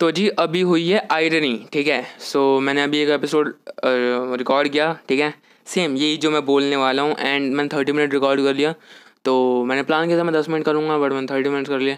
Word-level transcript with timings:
तो 0.00 0.10
जी 0.10 0.26
अभी 0.28 0.60
हुई 0.60 0.88
है 0.88 1.06
आयरनी 1.10 1.66
ठीक 1.72 1.86
है? 1.86 2.02
सो 2.20 2.38
so, 2.56 2.62
मैंने 2.62 2.82
अभी 2.82 2.98
एक 2.98 3.08
एपिसोड 3.08 3.52
रिकॉर्ड 3.84 4.68
किया 4.68 4.92
ठीक 5.08 5.20
है? 5.20 5.32
सेम 5.66 5.94
यही 5.96 6.16
जो 6.16 6.30
मैं 6.30 6.44
बोलने 6.46 6.76
वाला 6.76 7.02
हूँ 7.02 7.14
एंड 7.18 7.54
मैंने 7.54 7.68
थर्टी 7.68 7.92
मिनट 7.92 8.12
रिकॉर्ड 8.14 8.42
कर 8.44 8.54
लिया। 8.54 8.74
तो 9.24 9.64
मैंने 9.64 9.82
प्लान 9.82 10.06
किया 10.06 10.18
था 10.18 10.24
मैं 10.24 10.34
दस 10.34 10.48
मिनट 10.48 10.64
करूँगा 10.64 10.98
बट 10.98 11.12
मैंने 11.12 11.26
थर्टी 11.26 11.48
मिनट 11.48 11.68
कर 11.68 11.78
लिया 11.78 11.96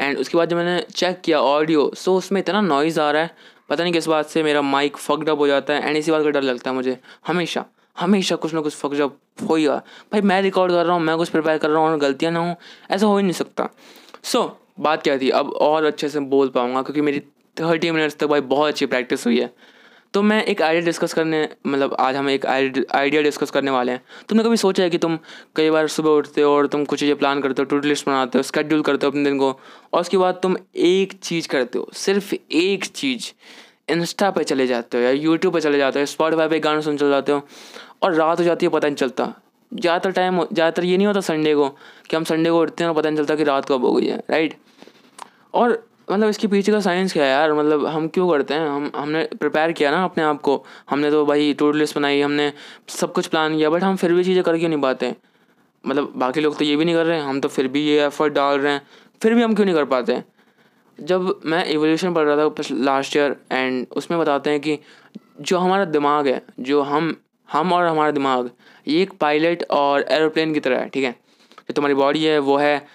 एंड 0.00 0.18
उसके 0.18 0.38
बाद 0.38 0.48
जब 0.48 0.56
मैंने 0.56 0.80
चेक 0.94 1.20
किया 1.20 1.40
ऑडियो 1.40 1.90
सो 1.96 2.14
उसमें 2.16 2.40
इतना 2.40 2.60
नॉइज़ 2.60 3.00
आ 3.00 3.10
रहा 3.10 3.22
है 3.22 3.30
पता 3.68 3.82
नहीं 3.82 3.92
किस 3.92 4.06
बात 4.08 4.26
से 4.26 4.42
मेरा 4.42 4.62
माइक 4.62 4.96
फकड 4.96 5.28
अप 5.28 5.38
हो 5.38 5.46
जाता 5.46 5.74
है 5.74 5.88
एंड 5.88 5.96
इसी 5.96 6.10
बात 6.10 6.22
का 6.24 6.30
डर 6.30 6.42
लगता 6.42 6.70
है 6.70 6.76
मुझे। 6.76 6.96
हमेशा 7.26 7.64
हमेशा 7.96 8.36
कुछ 8.36 8.54
ना 8.54 8.60
कुछ 8.60 8.74
फकड 8.74 9.00
अप 9.00 9.18
हो 9.48 9.56
ही 9.56 9.66
भाई 9.68 10.20
मैं 10.20 10.40
रिकॉर्ड 10.42 10.72
कर 10.72 10.84
रहा 10.84 10.94
हूँ 10.96 11.02
मैं 11.02 11.16
कुछ 11.16 11.28
प्रिपेयर 11.28 11.58
कर 11.58 11.70
रहा 11.70 11.82
हूँ 11.82 11.90
और 11.90 11.98
गलतियाँ 11.98 12.32
ना 12.32 12.48
हो 12.48 12.54
ऐसा 12.90 13.06
हो 13.06 13.16
ही 13.16 13.22
नहीं 13.22 13.32
सकता। 13.32 13.68
सो 14.22 14.38
so, 14.38 14.48
बात 14.80 15.02
क्या 15.02 15.18
थी? 15.18 15.28
अब 15.30 15.52
और 15.52 15.84
अच्छे 15.84 16.08
से 16.08 16.20
बोल 16.20 16.48
पाऊँगा 16.48 16.82
क्योंकि 16.82 17.00
मेरी 17.00 17.22
थर्टी 17.60 17.90
मिनट्स 17.90 18.16
तक 18.18 18.26
भाई 18.26 18.40
बहुत 18.42 18.68
अच्छी 18.68 18.86
प्रैक्टिस 18.86 19.26
हुई 19.26 19.40
है। 19.40 19.52
तो 20.14 20.22
मैं 20.22 20.42
एक 20.44 20.62
आइडिया 20.62 20.84
डिस्कस 20.84 21.12
करने 21.14 21.48
मतलब 21.66 21.94
आज 22.00 22.16
हम 22.16 22.28
एक 22.30 22.46
आइडिया 22.46 23.20
डिस्कस 23.22 23.50
करने 23.50 23.70
वाले 23.70 23.92
हैं। 23.92 24.02
तुमने 24.28 24.44
कभी 24.44 24.56
सोचा 24.56 24.82
है 24.82 24.90
कि 24.90 24.98
तुम 24.98 25.18
कई 25.56 25.70
बार 25.70 25.88
सुबह 25.88 26.10
उठते 26.10 26.42
हो 26.42 26.50
और 26.52 26.66
तुम 26.66 26.84
कुछ 26.84 27.00
चीज़ें 27.00 27.16
प्लान 27.18 27.40
करते 27.40 27.62
हो 27.62 27.66
टू 27.70 27.78
लिस्ट 27.80 28.06
बनाते 28.06 28.38
हो 28.38 28.42
स्केड्यूल 28.42 28.82
करते 28.82 29.06
हो 29.06 29.10
अपने 29.10 29.24
दिन 29.24 29.38
को, 29.38 29.50
और 29.92 30.00
उसके 30.00 30.18
बाद 30.18 30.40
तुम 30.42 30.56
एक 30.76 31.12
चीज़ 31.22 31.48
करते 31.48 31.78
हो, 31.78 31.88
सिर्फ़ 31.94 32.34
एक 32.34 32.84
चीज़ 32.86 33.30
इंस्टा 33.88 34.30
पे 34.30 34.44
चले 34.44 34.66
जाते 34.66 34.98
हो 34.98 35.04
या 35.04 35.10
यूट्यूब 35.10 35.54
पे 35.54 35.60
चले 35.60 35.78
जाते 35.78 36.00
हो 36.00 36.06
स्पॉटीफाई 36.06 36.48
पे 36.48 36.58
गाना 36.60 36.80
सुन 36.80 36.96
चले 36.96 37.10
जाते 37.10 37.32
हो, 37.32 37.42
और 38.02 38.14
रात 38.14 38.38
हो 38.38 38.44
जाती 38.44 38.66
है, 38.66 38.70
पता 38.70 38.88
नहीं 38.88 38.96
चलता। 38.96 39.32
ज़्यादातर 39.72 40.12
टाइम 40.12 40.42
ज़्यादातर 40.42 40.84
ये 40.84 40.96
नहीं 40.96 41.06
होता 41.06 41.20
संडे 41.22 41.54
को, 41.54 41.68
कि 41.68 42.16
हम 42.16 42.24
संडे 42.24 42.50
को 42.50 42.60
उठते 42.60 42.84
हैं 42.84 42.90
और 42.90 42.96
पता 42.96 43.10
नहीं 43.10 43.18
चलता 43.18 43.34
कि 43.34 43.44
रात 43.44 43.68
कब 43.68 43.84
हो 43.84 43.92
गई 43.92 44.06
है 44.06 44.18
राइट 44.30 44.54
और 45.54 45.82
मतलब 46.10 46.28
इसके 46.28 46.46
पीछे 46.46 46.72
का 46.72 46.80
साइंस 46.80 47.12
क्या 47.12 47.24
है 47.24 47.30
यार? 47.30 47.52
मतलब 47.52 47.86
हम 47.86 48.08
क्यों 48.08 48.28
करते 48.30 48.54
हैं? 48.54 48.68
हम, 48.68 48.90
हमने 48.96 49.24
प्रिपेयर 49.40 49.72
किया 49.72 49.90
ना 49.90 50.04
अपने 50.04 50.24
आप 50.24 50.40
को। 50.40 50.64
हमने 50.90 51.10
तो 51.10 51.24
भाई 51.26 51.52
टूर 51.54 51.74
लिस्ट 51.74 51.96
बनाई, 51.96 52.20
हमने 52.20 52.52
सब 52.88 53.12
कुछ 53.12 53.26
प्लान 53.26 53.56
किया 53.56 53.70
बट 53.70 53.82
हम 53.82 53.96
फिर 53.96 54.12
भी 54.12 54.24
चीज़ें 54.24 54.42
कर 54.44 54.58
क्यों 54.58 54.68
नहीं 54.68 54.80
पाते। 54.80 55.14
मतलब 55.84 56.12
बाकी 56.16 56.40
लोग 56.40 56.58
तो 56.58 56.64
ये 56.64 56.76
भी 56.76 56.84
नहीं 56.84 56.94
कर 56.94 57.06
रहे 57.06 57.18
हैं, 57.18 57.24
हम 57.24 57.40
तो 57.40 57.48
फिर 57.48 57.68
भी 57.68 57.84
ये 57.84 58.04
एफर्ट 58.06 58.32
डाल 58.34 58.58
रहे 58.58 58.72
हैं। 58.72 58.82
फिर 59.22 59.34
भी 59.34 59.42
हम 59.42 59.54
क्यों 59.54 59.66
नहीं 59.66 59.74
कर 59.74 59.84
पाते? 59.84 60.12
हैं 60.12 60.24
जब 60.98 61.40
मैं 61.44 61.64
एवोल्यूशन 61.64 62.14
पढ़ 62.14 62.24
रहा 62.24 62.48
था 62.48 62.62
लास्ट 62.70 63.16
ईयर 63.16 63.36
एंड 63.52 63.86
उसमें 63.96 64.20
बताते 64.20 64.50
हैं 64.50 64.60
कि 64.60 64.78
जो 65.40 65.58
हमारा 65.58 65.84
दिमाग 65.84 66.26
है, 66.26 66.42
जो 66.60 66.82
हम 66.82 67.14
हम 67.48 67.72
और 67.72 67.84
हमारा 67.86 68.10
दिमाग, 68.10 68.50
ये 68.88 69.02
एक 69.02 69.12
पायलट 69.12 69.64
और 69.70 70.02
एरोप्लेन 70.10 70.52
की 70.54 70.60
तरह 70.60 70.78
है, 70.78 70.88
ठीक 70.88 71.04
है? 71.04 71.10
जो 71.12 71.72
तुम्हारी 71.74 71.94
बॉडी 71.94 72.24
है, 72.24 72.38
वो 72.38 72.56
है 72.56 72.86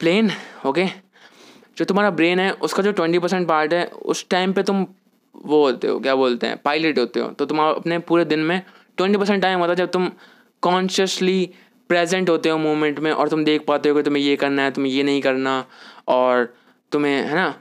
प्लेन 0.00 0.30
ओके 0.66 0.84
जो 1.80 1.84
तुम्हारा 1.84 2.10
ब्रेन 2.10 2.40
है, 2.40 2.50
उसका 2.52 2.82
जो 2.82 2.92
ट्वेंटी 2.92 3.18
परसेंट 3.18 3.46
पार्ट 3.48 3.72
है, 3.74 3.84
उस 3.84 4.26
टाइम 4.30 4.52
पे 4.52 4.62
तुम 4.62 4.86
वो 5.34 5.62
होते 5.64 5.88
हो, 5.88 5.98
क्या 6.00 6.14
बोलते 6.14 6.46
हैं 6.46 6.56
पायलट 6.56 6.98
होते 6.98 7.20
हो। 7.20 7.28
तो 7.28 7.46
तुम 7.46 7.60
अपने 7.60 7.98
पूरे 7.98 8.24
दिन 8.24 8.38
में 8.38 8.60
ट्वेंटी 8.96 9.18
परसेंट 9.18 9.42
टाइम 9.42 9.60
होता 9.60 9.72
है 9.72 9.76
जब 9.76 9.90
तुम 9.90 10.10
कॉन्शियसली 10.62 11.50
प्रेजेंट 11.90 12.30
होते 12.30 12.48
हो 12.48 12.58
मोमेंट 12.58 12.98
में 12.98 13.10
और 13.12 13.28
तुम 13.28 13.44
देख 13.44 13.64
पाते 13.68 13.88
हो 13.88 13.94
कि 13.94 14.02
तुम्हें 14.02 14.22
ये 14.22 14.36
करना 14.36 14.62
है, 14.62 14.70
तुम्हें 14.70 14.92
ये 14.92 15.02
नहीं 15.02 15.22
करना 15.22 15.64
और 16.08 16.54
तुम्हें, 16.92 17.12
है 17.12 17.34
ना? 17.34 17.54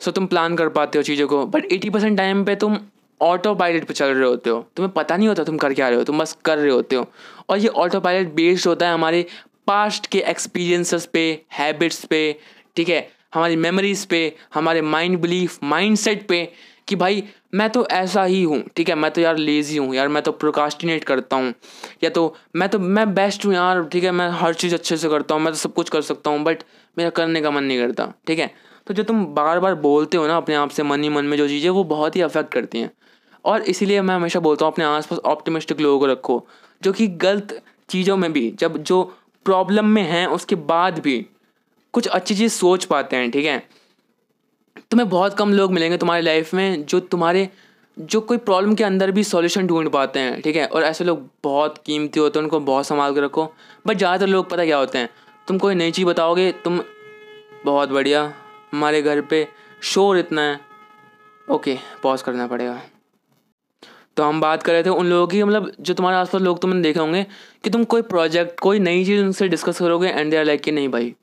सो 0.00 0.10
तुम 0.10 0.26
प्लान 0.26 0.56
कर 0.56 0.68
पाते 0.68 0.98
हो 0.98 1.02
चीज़ों 1.02 1.28
को 1.28 1.46
बट 1.46 1.72
एटी 1.72 1.90
परसेंट 1.90 2.16
टाइम 2.18 2.44
पे 2.44 2.56
तुम 2.56 2.78
ऑटो 3.20 3.54
पायलट 3.54 3.84
पे 3.84 3.94
चल 3.94 4.06
रहे 4.06 4.28
होते 4.28 4.50
हो। 4.50 4.60
तुम्हें 4.76 4.92
पता 4.92 5.16
नहीं 5.16 5.28
होता 5.28 5.44
तुम 5.44 5.56
कर 5.56 5.74
क्या 5.74 5.88
रहे 5.88 5.98
हो, 5.98 6.04
तुम 6.04 6.18
बस 6.18 6.36
कर 6.44 6.58
रहे 6.58 6.70
होते 6.70 6.96
हो। 6.96 7.06
और 7.48 7.58
ये 7.58 7.68
ऑटो 7.68 8.00
पायलट 8.00 8.32
बेस्ड 8.34 8.66
होता 8.66 8.88
है 8.88 8.94
हमारे 8.94 9.26
पास्ट 9.66 10.06
के 10.06 10.18
एक्सपीरियंसेस 10.18 11.06
पे 11.06 11.20
हैबिट्स 11.52 12.04
पे, 12.04 12.36
ठीक 12.76 12.88
है? 12.88 13.00
हमारी 13.34 13.56
मेमोरीज 13.56 14.04
पे, 14.04 14.34
हमारे 14.54 14.82
माइंड 14.82 15.18
बिलीफ 15.20 15.58
माइंड 15.64 15.96
सेट 15.96 16.26
पे 16.28 16.52
कि 16.88 16.96
भाई, 16.96 17.22
मैं 17.54 17.68
तो 17.70 17.86
ऐसा 17.86 18.24
ही 18.24 18.42
हूँ, 18.42 18.62
ठीक 18.76 18.88
है? 18.88 18.94
मैं 18.94 19.10
तो 19.10 19.20
यार 19.20 19.36
लेज़ी 19.36 19.76
हूँ, 19.76 19.94
यार 19.94 20.08
मैं 20.08 20.22
तो 20.22 20.32
प्रोकास्टिनेट 20.32 21.04
करता 21.04 21.36
हूँ। 21.36 21.52
या 22.04 22.10
तो 22.10 22.36
मैं 22.56 22.68
तो 22.68 22.78
मैं 22.78 23.14
बेस्ट 23.14 23.46
हूँ 23.46 23.54
यार, 23.54 23.82
ठीक 23.84 24.04
है? 24.04 24.10
मैं 24.10 24.28
हर 24.28 24.54
चीज़ 24.54 24.74
अच्छे 24.74 24.96
से 24.96 25.08
करता 25.08 25.34
हूँ, 25.34 25.42
मैं 25.42 25.52
तो 25.52 25.58
सब 25.58 25.74
कुछ 25.74 25.88
कर 25.88 26.02
सकता 26.02 26.30
हूँ 26.30 26.42
बट 26.44 26.62
मेरा 26.98 27.10
करने 27.10 27.40
का 27.40 27.50
मन 27.50 27.64
नहीं 27.64 27.78
करता, 27.78 28.12
ठीक 28.26 28.38
है? 28.38 28.50
तो 28.86 28.94
जो 28.94 29.02
तुम 29.02 29.24
बार 29.26 29.60
बार 29.60 29.74
बोलते 29.74 30.16
हो 30.16 30.26
ना 30.26 30.36
अपने 30.36 30.54
आप 30.54 30.70
से, 30.70 30.82
मन 30.82 31.02
ही 31.02 31.08
मन 31.08 31.24
में 31.24 31.36
जो 31.36 31.48
चीज़ें, 31.48 31.70
वो 31.70 31.84
बहुत 31.84 32.16
ही 32.16 32.20
अफेक्ट 32.20 32.52
करती 32.52 32.78
हैं। 32.78 32.90
और 33.44 33.62
इसीलिए 33.62 34.02
मैं 34.02 34.14
हमेशा 34.14 34.40
बोलता 34.40 34.64
हूँ, 34.64 34.72
अपने 34.72 34.84
आसपास 34.84 35.18
ऑप्टिमिस्टिक 35.18 35.80
लोगों 35.80 35.98
को 35.98 36.06
रखो, 36.06 36.46
जो 36.82 36.92
कि 36.92 37.06
गलत 37.06 37.62
चीज़ों 37.88 38.16
में 38.16 38.32
भी, 38.32 38.50
जब 38.50 38.76
जो 38.76 39.02
प्रॉब्लम 39.44 39.84
में 39.84 40.02
हैं, 40.02 40.26
उसके 40.26 40.54
बाद 40.54 40.98
भी 40.98 41.26
कुछ 41.94 42.06
अच्छी 42.08 42.34
चीज़ 42.34 42.52
सोच 42.52 42.84
पाते 42.84 43.16
हैं, 43.16 43.30
ठीक 43.30 43.44
है? 43.46 43.62
तुम्हें 44.90 45.08
बहुत 45.08 45.34
कम 45.34 45.52
लोग 45.52 45.72
मिलेंगे 45.72 45.96
तुम्हारी 45.96 46.22
लाइफ 46.22 46.54
में 46.54 46.84
जो 46.86 47.00
तुम्हारे, 47.00 47.48
जो 47.96 48.20
कोई 48.20 48.36
प्रॉब्लम 48.38 48.74
के 48.74 48.84
अंदर 48.84 49.10
भी 49.10 49.24
सॉल्यूशन 49.24 49.66
ढूंढ 49.66 49.88
पाते 49.88 50.20
हैं, 50.20 50.40
ठीक 50.42 50.56
है? 50.56 50.66
और 50.66 50.82
ऐसे 50.82 51.04
लोग 51.04 51.28
बहुत 51.44 51.78
कीमती 51.86 52.20
होते 52.20 52.38
हैं, 52.38 52.44
उनको 52.44 52.60
बहुत 52.60 52.86
संभाल 52.86 53.14
कर 53.14 53.22
रखो। 53.22 53.44
बट 53.86 53.96
ज़्यादातर 53.96 54.26
लोग 54.26 54.48
पता 54.50 54.64
क्या 54.64 54.76
होते 54.76 54.98
हैं? 54.98 55.08
तुम 55.48 55.58
कोई 55.58 55.74
नई 55.74 55.90
चीज़ 55.90 56.06
बताओगे, 56.06 56.50
तुम, 56.64 56.80
बहुत 57.64 57.88
बढ़िया, 57.88 58.32
हमारे 58.72 59.02
घर 59.02 59.20
पे 59.20 59.46
शोर 59.82 60.18
इतना 60.18 60.42
है। 60.42 60.60
ओके 61.48 61.78
पॉज 62.02 62.22
करना 62.22 62.46
पड़ेगा। 62.46 62.80
तो 64.16 64.22
हम 64.22 64.40
बात 64.40 64.62
कर 64.62 64.72
रहे 64.72 64.82
थे 64.82 64.90
उन 64.90 65.06
लोगों 65.06 65.26
की 65.26 65.42
मतलब 65.42 65.72
जो 65.80 65.94
तुम्हारे 65.94 66.16
आसपास 66.16 66.42
लोग 66.42 66.60
तुमने 66.60 66.82
देखे 66.82 67.00
होंगे, 67.00 67.26
कि 67.64 67.70
तुम 67.70 67.84
कोई 67.84 68.02
प्रोजेक्ट 68.02 68.60
कोई 68.60 68.78
नई 68.78 69.04
चीज़ 69.04 69.22
उनसे 69.22 69.48
डिस्कस 69.48 69.78
करोगे 69.78 70.08
एंड 70.08 70.30
दे 70.30 70.36
आर 70.36 70.44
लाइक 70.44 70.60
कि 70.60 70.72
नहीं 70.72 70.88
भाई 70.88 71.14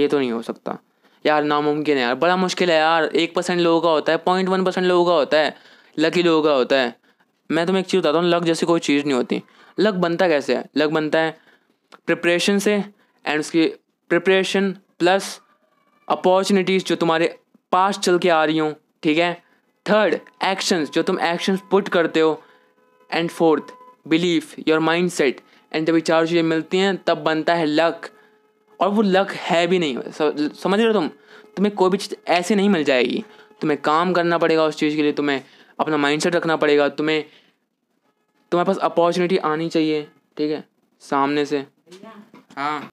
ये 0.00 0.08
तो 0.08 0.18
नहीं 0.18 0.32
हो 0.32 0.42
सकता। 0.42 0.78
यार, 1.26 1.44
नामुमकिन 1.44 1.96
है 1.96 2.02
यार। 2.02 2.14
बड़ा 2.14 2.36
मुश्किल 2.36 2.70
है 2.70 2.78
यार। 2.78 3.04
एक 3.04 3.34
परसेंट 3.34 3.60
लोगों 3.60 3.80
का 3.80 3.88
होता 3.88 4.12
है 4.12 4.18
पॉइंट 4.18 4.48
वन 4.48 4.64
परसेंट 4.64 4.86
लोगों 4.86 5.04
का 5.06 5.12
होता 5.12 5.38
है। 5.38 5.54
लकी 5.98 6.22
लोगों 6.22 6.42
का 6.42 6.52
होता 6.52 6.76
है। 6.76 6.94
मैं 7.50 7.66
तुम्हें 7.66 7.82
एक 7.82 7.88
चीज़ 7.88 8.00
बताता 8.00 8.18
हूँ 8.18 8.28
लक 8.28 8.42
जैसी 8.42 8.66
कोई 8.66 8.80
चीज़ 8.80 9.04
नहीं 9.04 9.14
होती। 9.14 9.42
लक 9.80 9.94
बनता 9.94 10.28
कैसे 10.28 10.56
है? 10.56 10.64
लक 10.76 10.90
बनता 10.90 11.18
है 11.18 11.38
प्रिपरेशन 12.06 12.58
से 12.58 12.74
एंड 13.26 13.40
उसकी 13.40 13.66
प्रिपरेशन 14.10 14.70
प्लस 14.98 15.40
अपॉर्चुनिटीज़ 16.08 16.84
जो 16.84 16.96
तुम्हारे 16.96 17.38
पास 17.72 17.98
चल 17.98 18.18
के 18.18 18.28
आ 18.28 18.44
रही 18.44 18.58
हूँ, 18.58 18.74
ठीक 19.02 19.18
है? 19.18 19.32
थर्ड 19.86 20.14
एक्शंस 20.44 20.90
जो 20.90 21.02
तुम 21.02 21.20
एक्शंस 21.20 21.60
पुट 21.70 21.88
करते 21.88 22.20
हो। 22.20 22.42
And 23.10 23.30
fourth 23.30 23.72
belief 24.08 24.54
your 24.68 24.78
mindset 25.10 25.40
and 25.72 25.86
जब 25.86 25.94
ये 25.94 26.00
चार 26.00 26.26
चीज़ें 26.26 26.42
मिलती 26.42 26.78
हैं, 26.78 26.96
तब 26.96 27.18
बनता 27.18 27.54
है 27.54 27.66
लक 27.66 28.10
और 28.80 28.88
वो 28.88 29.02
लक 29.02 29.30
है 29.30 29.66
भी 29.66 29.78
नहीं। 29.78 29.98
समझ 30.10 30.78
रहे 30.78 30.86
हो 30.86 30.92
तुम? 30.92 31.08
तुम्हें 31.56 31.74
कोई 31.74 31.90
भी 31.90 31.96
चीज़ 31.96 32.14
ऐसे 32.28 32.54
नहीं 32.54 32.68
मिल 32.68 32.84
जाएगी। 32.84 33.24
तुम्हें 33.60 33.80
काम 33.80 34.12
करना 34.12 34.38
पड़ेगा 34.38 34.64
उस 34.64 34.76
चीज़ 34.76 34.96
के 34.96 35.02
लिए, 35.02 35.12
तुम्हें 35.12 35.42
अपना 35.80 35.96
माइंडसेट 35.96 36.34
रखना 36.36 36.56
पड़ेगा, 36.56 36.88
तुम्हें, 36.88 37.24
तुम्हारे 38.52 38.66
पास 38.66 38.78
अपॉर्चुनिटी 38.82 39.36
आनी 39.36 39.68
चाहिए, 39.68 40.02
ठीक 40.36 40.50
है? 40.50 40.64
सामने 41.02 41.44
से। 41.44 41.64
हाँ। 42.56 42.88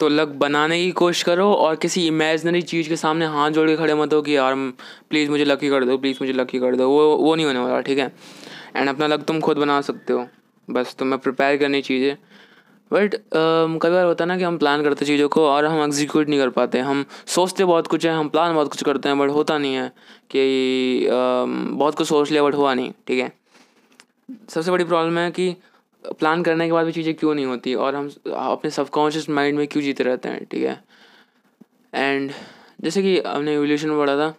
तो 0.00 0.08
लक 0.08 0.28
बनाने 0.38 0.82
की 0.82 0.90
कोशिश 0.90 1.22
करो 1.22 1.52
और 1.54 1.76
किसी 1.76 2.06
इमेजनरी 2.06 2.62
चीज़ 2.62 2.88
के 2.88 2.96
सामने 2.96 3.26
हाथ 3.26 3.50
जोड़ 3.50 3.68
के 3.68 3.76
खड़े 3.76 3.94
मत 3.94 4.12
हो 4.12 4.20
कि 4.22 4.36
यार 4.36 4.54
प्लीज़ 5.10 5.30
मुझे 5.30 5.44
लकी 5.44 5.68
कर 5.68 5.84
दो 5.84 5.96
प्लीज़ 5.98 6.18
मुझे 6.20 6.32
लकी 6.32 6.58
कर 6.58 6.76
दो। 6.76 6.88
वो 6.88 7.16
वो 7.16 7.34
नहीं 7.34 7.46
होने 7.46 7.58
वाला, 7.58 7.80
ठीक 7.80 7.98
है? 7.98 8.12
एंड 8.76 8.88
अपना 8.88 9.06
लक 9.06 9.22
तुम 9.22 9.40
खुद 9.40 9.58
बना 9.58 9.80
सकते 9.80 10.12
हो। 10.12 10.26
बस 10.68 10.94
तुम्हें 10.98 11.20
प्रिपेयर 11.20 11.56
करनी 11.56 11.82
चीज़ें 11.82 12.16
बट 12.90 13.14
कई 13.34 13.90
बार 13.90 14.04
होता 14.04 14.24
है 14.24 14.28
ना 14.28 14.36
कि 14.38 14.44
हम 14.44 14.58
प्लान 14.58 14.82
करते 14.82 15.04
चीज़ों 15.04 15.28
को 15.28 15.46
और 15.48 15.64
हम 15.64 15.82
एग्जीक्यूट 15.82 16.28
नहीं 16.28 16.40
कर 16.40 16.48
पाते। 16.50 16.78
हम 16.80 17.04
सोचते 17.26 17.64
बहुत 17.64 17.86
कुछ 17.86 18.06
है, 18.06 18.12
हम 18.12 18.28
प्लान 18.28 18.54
बहुत 18.54 18.68
कुछ 18.68 18.82
करते 18.84 19.08
हैं 19.08 19.18
बट 19.18 19.30
होता 19.30 19.58
नहीं 19.58 19.74
है 19.74 19.88
कि 20.30 21.08
बहुत 21.10 21.94
कुछ 21.94 22.08
सोच 22.08 22.30
लिया 22.30 22.42
बट 22.42 22.54
हुआ 22.54 22.74
नहीं, 22.74 22.92
ठीक 23.06 23.20
है? 23.20 23.32
सबसे 24.48 24.70
बड़ी 24.70 24.84
प्रॉब्लम 24.84 25.18
है 25.18 25.30
कि 25.30 25.54
प्लान 26.18 26.42
करने 26.42 26.66
के 26.66 26.72
बाद 26.72 26.86
भी 26.86 26.92
चीज़ें 26.92 27.14
क्यों 27.14 27.34
नहीं 27.34 27.46
होती 27.46 27.74
और 27.76 27.94
हम 27.94 28.10
अपने 28.26 28.70
सबकॉन्शियस 28.70 29.28
माइंड 29.30 29.58
में 29.58 29.66
क्यों 29.66 29.82
जीते 29.84 30.04
रहते 30.04 30.28
हैं, 30.28 30.44
ठीक 30.44 30.62
है? 30.62 30.82
एंड 31.92 32.30
जैसे 32.82 33.02
कि 33.02 33.18
हमने 33.20 33.54
एवोल्यूशन 33.54 33.88
में 33.88 33.98
पढ़ा 33.98 34.16
था 34.16 34.34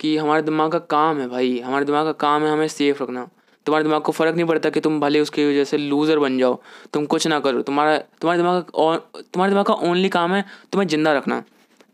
कि 0.00 0.16
हमारे 0.16 0.42
दिमाग 0.42 0.72
का 0.72 0.78
काम 0.90 1.18
है 1.20 1.28
भाई, 1.28 1.58
हमारे 1.60 1.84
दिमाग 1.84 2.06
का 2.06 2.12
काम 2.20 2.42
है 2.42 2.52
हमें 2.52 2.68
सेफ़ 2.68 3.02
रखना। 3.02 3.28
तुम्हारे 3.66 3.84
दिमाग 3.84 4.02
को 4.02 4.12
फ़र्क 4.12 4.34
नहीं 4.34 4.46
पड़ता 4.46 4.70
कि 4.70 4.80
तुम 4.80 4.98
भले 5.00 5.20
उसकी 5.20 5.44
वजह 5.48 5.64
से 5.64 5.76
लूज़र 5.78 6.18
बन 6.18 6.38
जाओ। 6.38 6.58
तुम 6.92 7.06
कुछ 7.06 7.26
ना 7.26 7.38
करो। 7.40 7.62
तुम्हारा, 7.62 7.96
तुम्हारे 8.20 8.38
दिमाग 8.38 8.62
का 8.62 8.96
तुम्हारे 9.22 9.50
दिमाग 9.50 9.66
का 9.66 9.74
ओनली 9.74 10.08
काम 10.08 10.34
है 10.34 10.44
तुम्हें 10.72 10.88
ज़िंदा 10.88 11.12
रखना। 11.12 11.42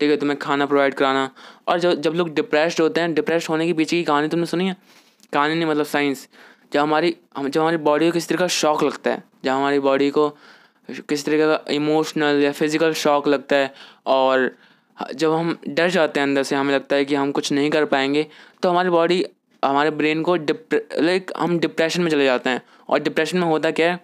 ठीक 0.00 0.10
है? 0.10 0.16
तुम्हें 0.16 0.38
खाना 0.38 0.66
प्रोवाइड 0.66 0.94
कराना। 0.94 1.30
और 1.68 1.78
जब 1.78 2.00
जब 2.02 2.14
लोग 2.14 2.34
डिप्रेस्ड 2.34 2.80
होते 2.80 3.00
हैं 3.00 3.14
डिप्रेस्ड 3.14 3.48
होने 3.50 3.66
के 3.66 3.72
पीछे 3.72 3.96
की 3.96 4.04
कहानी 4.04 4.28
तुमने 4.28 4.46
सुनी 4.46 4.68
है? 4.68 4.76
कहानी 5.32 5.54
नहीं 5.54 5.66
मतलब 5.66 5.84
साइंस 5.86 6.28
जब 6.72 6.80
हमारी, 6.80 7.14
हम, 7.36 7.48
जब 7.48 7.60
हमारी 7.60 7.76
बॉडी 7.78 8.06
को 8.06 8.12
किसी 8.12 8.26
तरह 8.28 8.38
का 8.38 8.46
शौक 8.48 8.82
लगता 8.84 9.10
है, 9.10 9.22
जब 9.44 9.50
हमारी 9.50 9.78
बॉडी 9.80 10.10
को 10.10 10.28
किसी 10.88 11.22
तरीके 11.24 11.46
का 11.46 11.72
इमोशनल 11.72 12.40
या 12.42 12.52
फ़िज़िकल 12.52 12.92
शौक 12.94 13.28
लगता 13.28 13.56
है, 13.56 13.72
और 14.06 14.50
जब 15.14 15.32
हम 15.32 15.56
डर 15.68 15.90
जाते 15.90 16.20
हैं 16.20 16.26
अंदर 16.26 16.42
से, 16.42 16.56
हमें 16.56 16.74
लगता 16.74 16.96
है 16.96 17.04
कि 17.04 17.14
हम 17.14 17.30
कुछ 17.32 17.52
नहीं 17.52 17.70
कर 17.70 17.84
पाएँगे 17.86 18.26
तो 18.62 18.70
हमारी 18.70 18.90
बॉडी 18.90 19.24
हमारे 19.62 19.90
ब्रेन 19.92 20.22
को 20.22 20.36
लाइक 20.36 21.32
हम 21.36 21.58
डिप्रेशन 21.58 22.02
में 22.02 22.10
चले 22.10 22.24
जाते 22.24 22.50
हैं। 22.50 22.62
और 22.88 23.00
डिप्रेशन 23.00 23.38
में 23.38 23.46
होता 23.46 23.70
क्या 23.70 23.90
है? 23.92 24.00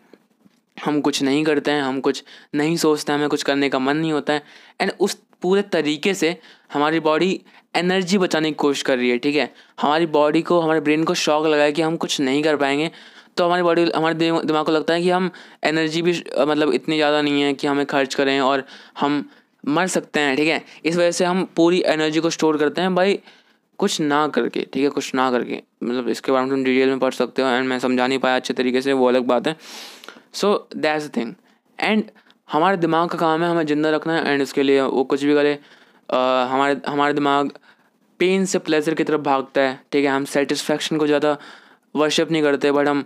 हम 0.77 1.01
कुछ 1.01 1.23
नहीं 1.23 1.45
करते 1.45 1.71
हैं, 1.71 1.83
हम 1.83 2.01
कुछ 2.01 2.23
नहीं 2.55 2.77
सोचते 2.77 3.13
हैं 3.13 3.19
हमें 3.19 3.29
कुछ 3.29 3.43
करने 3.43 3.69
का 3.69 3.79
मन 3.79 3.97
नहीं 3.97 4.13
होता 4.13 4.33
है। 4.33 4.43
एंड 4.81 4.93
उस 5.01 5.19
पूरे 5.43 5.63
तरीके 5.63 6.15
से 6.15 6.37
हमारी 6.73 7.01
बॉडी 7.01 7.41
एनर्जी 7.77 8.19
बचाने 8.19 8.51
की 8.51 8.55
कोशिश 8.55 8.83
कर 8.83 8.97
रही 8.99 9.11
है, 9.11 9.19
ठीक 9.19 9.37
है? 9.37 9.53
हमारी 9.81 10.07
बॉडी 10.09 10.43
को, 10.43 10.61
हमारे 10.61 10.81
ब्रेन 10.81 11.05
को 11.05 11.15
शौक 11.17 11.47
लगा 11.47 11.63
है 11.63 11.73
कि 11.73 11.83
हम 11.83 11.97
कुछ 11.97 12.21
नहीं 12.21 12.43
कर 12.43 12.57
पाएँगे। 12.57 12.91
तो 13.37 13.45
हमारी 13.45 13.63
बॉडी 13.63 13.91
हमारे 13.97 14.15
दिमाग 14.15 14.65
को 14.67 14.73
लगता 14.73 14.95
है 14.95 15.03
कि 15.03 15.11
हम 15.11 15.31
एनर्जी 15.65 16.03
भी 16.03 16.13
मतलब 16.39 16.73
इतनी 16.75 16.97
ज़्यादा 16.97 17.21
नहीं 17.23 17.43
है 17.43 17.53
कि 17.55 17.67
हमें 17.67 17.85
खर्च 17.87 18.15
करें 18.15 18.39
और 18.41 18.65
हम 19.01 19.25
मर 19.69 19.87
सकते 19.87 20.21
हैं, 20.21 20.37
ठीक 20.37 20.49
है? 20.49 20.63
इस 20.85 20.97
वजह 20.97 21.11
से 21.11 21.25
हम 21.25 21.45
पूरी 21.57 21.83
एनर्जी 21.87 22.21
को 22.21 22.31
स्टोर 22.31 22.59
करते 22.59 22.81
हैं। 22.81 22.95
भाई 22.95 23.19
कुछ 23.79 24.01
ना 24.01 24.27
करके, 24.29 24.61
ठीक 24.63 24.83
है, 24.83 24.89
कुछ 24.91 25.15
ना 25.15 25.31
करके। 25.31 25.63
मतलब 25.83 26.09
इसके 26.09 26.33
बारे 26.33 26.45
में 26.45 26.51
तुम 26.51 26.65
डिटेल 26.65 26.89
में 26.89 26.99
पढ़ 26.99 27.15
सकते 27.15 27.43
हो 27.43 27.49
एंड 27.49 27.69
मैं 27.69 27.79
समझा 27.79 28.07
नहीं 28.07 28.19
पाया 28.19 28.37
अच्छे 28.37 28.55
तरीके 28.55 28.81
से, 28.83 28.93
वो 28.93 29.09
अलग 29.09 29.27
बात 29.27 29.49
है। 29.49 29.57
So 30.35 30.69
that's 30.77 31.07
the 31.07 31.17
thing 31.17 31.35
and 31.79 32.05
हमारे 32.49 32.77
दिमाग 32.77 33.09
का 33.09 33.19
काम 33.19 33.43
है 33.43 33.51
हमें 33.51 33.67
ज़िंदा 33.67 33.91
रखना 33.91 34.17
है 34.17 34.33
एंड 34.33 34.43
उसके 34.43 34.63
लिए 34.63 34.81
वो 34.81 35.05
कुछ 35.05 35.25
भी 35.25 35.35
करे। 35.35 35.59
हमारे 36.11 36.81
हमारे 36.89 37.13
दिमाग 37.15 37.51
पेन 38.21 38.45
से 38.45 38.59
प्लेजर 38.59 38.95
की 38.95 39.05
तरफ़ 39.05 39.21
भागता 39.23 39.61
है, 39.61 39.81
ठीक 39.93 40.05
है। 40.05 40.11
हम 40.11 40.25
सेटिस्फेक्शन 40.27 40.97
को 40.97 41.07
ज़्यादा 41.07 41.37
वर्शिप 41.95 42.31
नहीं 42.31 42.43
करते 42.43 42.73
बट 42.73 42.89
हम 42.89 43.05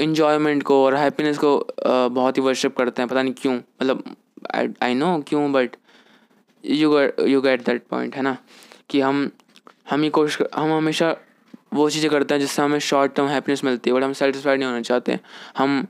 इन्जॉयमेंट 0.00 0.62
को 0.62 0.84
और 0.84 0.94
हैप्पीनेस 0.96 1.38
को 1.38 1.58
बहुत 1.86 2.36
ही 2.38 2.42
वर्शिप 2.42 2.76
करते 2.76 3.02
हैं, 3.02 3.08
पता 3.08 3.22
नहीं 3.22 3.34
क्यों। 3.34 3.54
मतलब 3.54 4.04
आई 4.54 4.94
नो 4.94 5.18
क्यों 5.28 5.50
but 5.52 5.76
you 6.64 7.00
you 7.00 7.40
get 7.40 7.64
that 7.66 7.86
point 7.90 8.16
है 8.16 8.22
ना? 8.22 8.36
कि 8.90 9.00
हम 9.00 9.30
हम 9.86 10.02
ही 10.02 10.08
कोशिश 10.10 10.38
हम 10.54 10.72
हमेशा 10.72 11.14
वो 11.74 11.88
चीज़ें 11.90 12.10
करते 12.10 12.34
हैं 12.34 12.40
जिससे 12.40 12.62
हमें 12.62 12.78
शॉर्ट 12.80 13.14
टर्म 13.14 13.28
हैप्पीनेस 13.28 13.64
मिलती 13.64 13.90
है 13.90 13.96
बट 13.96 14.02
हम 14.02 14.12
सेटिस्फाइड 14.14 14.58
नहीं 14.58 14.68
होना 14.68 14.80
चाहते 14.82 15.18
हम 15.58 15.86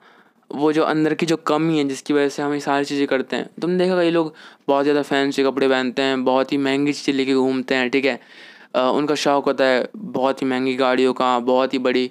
वो 0.51 0.73
जो 0.73 0.83
अंदर 0.85 1.15
की 1.15 1.27
जो 1.27 1.37
कमी 1.47 1.79
है 1.79 1.85
जिसकी 1.85 2.15
वजह 2.15 2.29
से 2.29 2.43
हम 2.43 2.53
ये 2.55 2.61
सारी 2.61 2.85
चीज़ें 2.85 3.07
करते 3.09 3.37
हैं। 3.37 3.49
तुमने 3.61 3.79
देखा 3.79 3.97
कई 3.97 4.11
लोग 4.11 4.35
बहुत 4.69 4.85
ज़्यादा 4.85 5.03
फैंसी 5.03 5.45
कपड़े 5.45 5.69
पहनते 5.69 6.03
हैं, 6.03 6.25
बहुत 6.25 6.53
ही 6.53 6.59
महँगी 6.59 6.93
चीज़ें 6.93 7.15
लेके 7.15 7.35
घूमते 7.35 7.75
हैं, 7.75 7.89
ठीक 7.91 8.05
है? 8.05 8.21
उनका 8.77 9.15
शौक़ 9.15 9.45
होता 9.45 9.65
है 9.65 9.89
बहुत 9.97 10.43
ही 10.43 10.47
महँगी 10.47 10.75
गाड़ियों 10.77 11.13
का, 11.13 11.39
बहुत 11.41 11.75
ही 11.75 11.79
बड़ी 11.81 12.11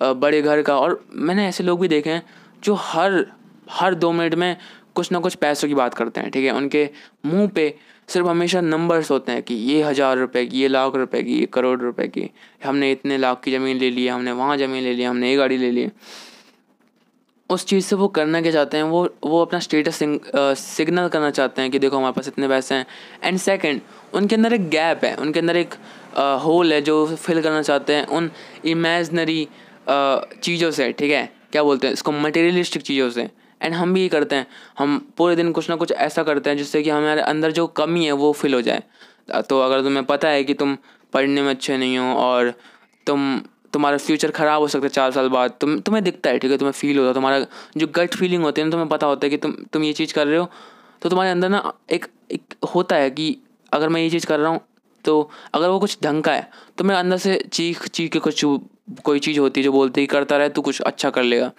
बड़े 0.00 0.42
घर 0.42 0.62
का, 0.62 0.78
और 0.78 1.04
मैंने 1.12 1.46
ऐसे 1.48 1.64
लोग 1.64 1.80
भी 1.80 1.88
देखे 1.88 2.10
हैं 2.10 2.22
जो 2.62 2.74
हर 2.76 3.24
हर 3.70 3.94
दो 3.96 4.12
मिनट 4.12 4.34
में 4.34 4.56
कुछ 4.94 5.12
ना 5.12 5.18
कुछ 5.20 5.34
पैसों 5.36 5.68
की 5.68 5.74
बात 5.74 5.94
करते 5.94 6.20
हैं, 6.20 6.30
ठीक 6.30 6.44
है? 6.44 6.50
उनके 6.52 6.88
मुँह 7.26 7.48
पे 7.48 7.74
सिर्फ़ 8.08 8.26
हमेशा 8.28 8.60
नंबर्स 8.60 9.10
होते 9.10 9.32
हैं 9.32 9.42
कि 9.42 9.54
ये 9.54 9.82
हज़ार 9.82 10.16
रुपए 10.18 10.44
की, 10.46 10.58
ये 10.58 10.68
लाख 10.68 10.94
रुपए 10.96 11.22
की, 11.22 11.38
ये 11.38 11.46
करोड़ 11.52 11.78
रुपए 11.80 12.06
की। 12.08 12.30
हमने 12.64 12.90
इतने 12.92 13.18
लाख 13.18 13.40
की 13.44 13.52
ज़मीन 13.52 13.76
ले 13.78 13.90
ली 13.90 14.04
है, 14.04 14.12
हमने 14.12 14.32
वहाँ 14.34 14.56
ज़मीन 14.56 14.82
ले 14.82 14.92
ली 14.94 15.02
हमने 15.04 15.30
ये 15.30 15.36
गाड़ी 15.36 15.56
ले 15.58 15.70
ली 15.70 15.88
उस 17.50 17.64
चीज़ 17.66 17.84
से 17.86 17.96
वो 17.96 18.06
करना 18.08 18.40
क्या 18.42 18.52
चाहते 18.52 18.76
हैं? 18.76 18.84
वो 18.84 19.08
वो 19.24 19.40
अपना 19.42 19.58
स्टेटस 19.60 19.98
सिग्नल 20.58 21.08
करना 21.08 21.30
चाहते 21.30 21.62
हैं 21.62 21.70
कि 21.70 21.78
देखो 21.78 21.96
हमारे 21.96 22.12
पास 22.12 22.28
इतने 22.28 22.48
पैसे 22.48 22.74
हैं। 22.74 22.86
एंड 23.24 23.38
सेकंड 23.38 23.80
उनके 24.14 24.34
अंदर 24.36 24.52
एक 24.54 24.68
गैप 24.70 25.04
है, 25.04 25.14
उनके 25.16 25.40
अंदर 25.40 25.56
एक 25.56 25.74
होल 26.44 26.72
है 26.72 26.80
जो 26.82 27.06
फिल 27.16 27.40
करना 27.42 27.62
चाहते 27.62 27.94
हैं 27.94 28.06
उन 28.08 28.30
इमेजनरी 28.64 29.46
चीज़ों 29.88 30.70
से, 30.70 30.90
ठीक 30.92 31.10
है? 31.10 31.28
क्या 31.52 31.62
बोलते 31.62 31.86
हैं? 31.86 31.94
इसको 31.94 32.12
मटेरियलिस्टिक 32.12 32.82
चीज़ों 32.82 33.10
से। 33.10 33.28
एंड 33.66 33.74
हम 33.74 33.94
भी 33.94 34.02
ये 34.02 34.08
करते 34.08 34.36
हैं। 34.36 34.46
हम 34.78 34.98
पूरे 35.16 35.36
दिन 35.36 35.52
कुछ 35.52 35.68
ना 35.70 35.76
कुछ 35.76 35.92
ऐसा 35.92 36.22
करते 36.22 36.50
हैं 36.50 36.56
जिससे 36.56 36.82
कि 36.82 36.90
हमारे 36.90 37.20
अंदर 37.22 37.52
जो 37.52 37.66
कमी 37.76 38.04
है 38.04 38.12
वो 38.14 38.32
फिल 38.34 38.54
हो 38.54 38.60
जाए। 38.62 38.82
तो 39.42 39.60
अगर 39.60 39.82
तुम्हें 39.82 40.04
पता 40.06 40.28
है 40.28 40.44
कि 40.44 40.54
तुम 40.54 40.76
पढ़ने 41.12 41.42
में 41.42 41.50
अच्छे 41.50 41.76
नहीं 41.76 41.98
हो 41.98 42.14
और 42.16 42.52
तुम, 43.06 43.38
तुम्हारा 43.72 43.96
फ्यूचर 43.98 44.30
ख़राब 44.30 44.60
हो 44.60 44.68
सकता 44.68 44.86
है 44.86 44.88
चार 44.90 45.10
साल 45.12 45.28
बाद, 45.28 45.52
तुम, 45.60 45.78
तुम्हें 45.80 46.02
दिखता 46.04 46.30
है, 46.30 46.38
ठीक 46.38 46.50
है? 46.50 46.58
तुम्हें 46.58 46.72
फील 46.72 46.98
होता 46.98 47.08
है। 47.08 47.14
तुम्हारा 47.14 47.46
जो 47.76 47.86
गट 47.96 48.14
फीलिंग 48.14 48.42
होती 48.44 48.60
है 48.60 48.66
ना, 48.66 48.70
तुम्हें 48.70 48.88
पता 48.88 49.06
होता 49.06 49.26
है 49.26 49.30
कि 49.30 49.36
तुम 49.36 49.52
तुम 49.72 49.84
ये 49.84 49.92
चीज़ 49.92 50.14
कर 50.14 50.26
रहे 50.26 50.38
हो। 50.38 50.48
तो 51.02 51.08
तुम्हारे 51.08 51.30
अंदर 51.30 51.48
ना 51.48 51.72
एक 51.90 52.06
एक 52.32 52.54
होता 52.74 52.96
है 52.96 53.10
कि 53.10 53.36
अगर 53.72 53.88
मैं 53.88 54.00
ये 54.00 54.10
चीज़ 54.10 54.26
कर 54.26 54.38
रहा 54.40 54.50
हूँ 54.50 54.60
तो 55.04 55.30
अगर 55.54 55.68
वो 55.68 55.78
कुछ 55.80 55.98
ढंग 56.02 56.22
का 56.22 56.32
है 56.32 56.48
तो 56.78 56.84
मेरे 56.84 56.98
अंदर 57.00 57.16
से 57.16 57.36
चीख 57.52 57.86
चीख 57.88 58.12
के 58.12 58.18
कुछ 58.18 58.44
कोई 59.04 59.18
चीज़ 59.18 59.38
होती 59.38 59.60
है 59.60 59.64
जो 59.64 59.72
बोलती 59.72 60.00
है 60.00 60.06
करता 60.06 60.36
रहे 60.36 60.48
तो 60.48 60.62
कुछ 60.62 60.80
अच्छा 60.82 61.10
कर 61.10 61.22
लेगा। 61.22 61.50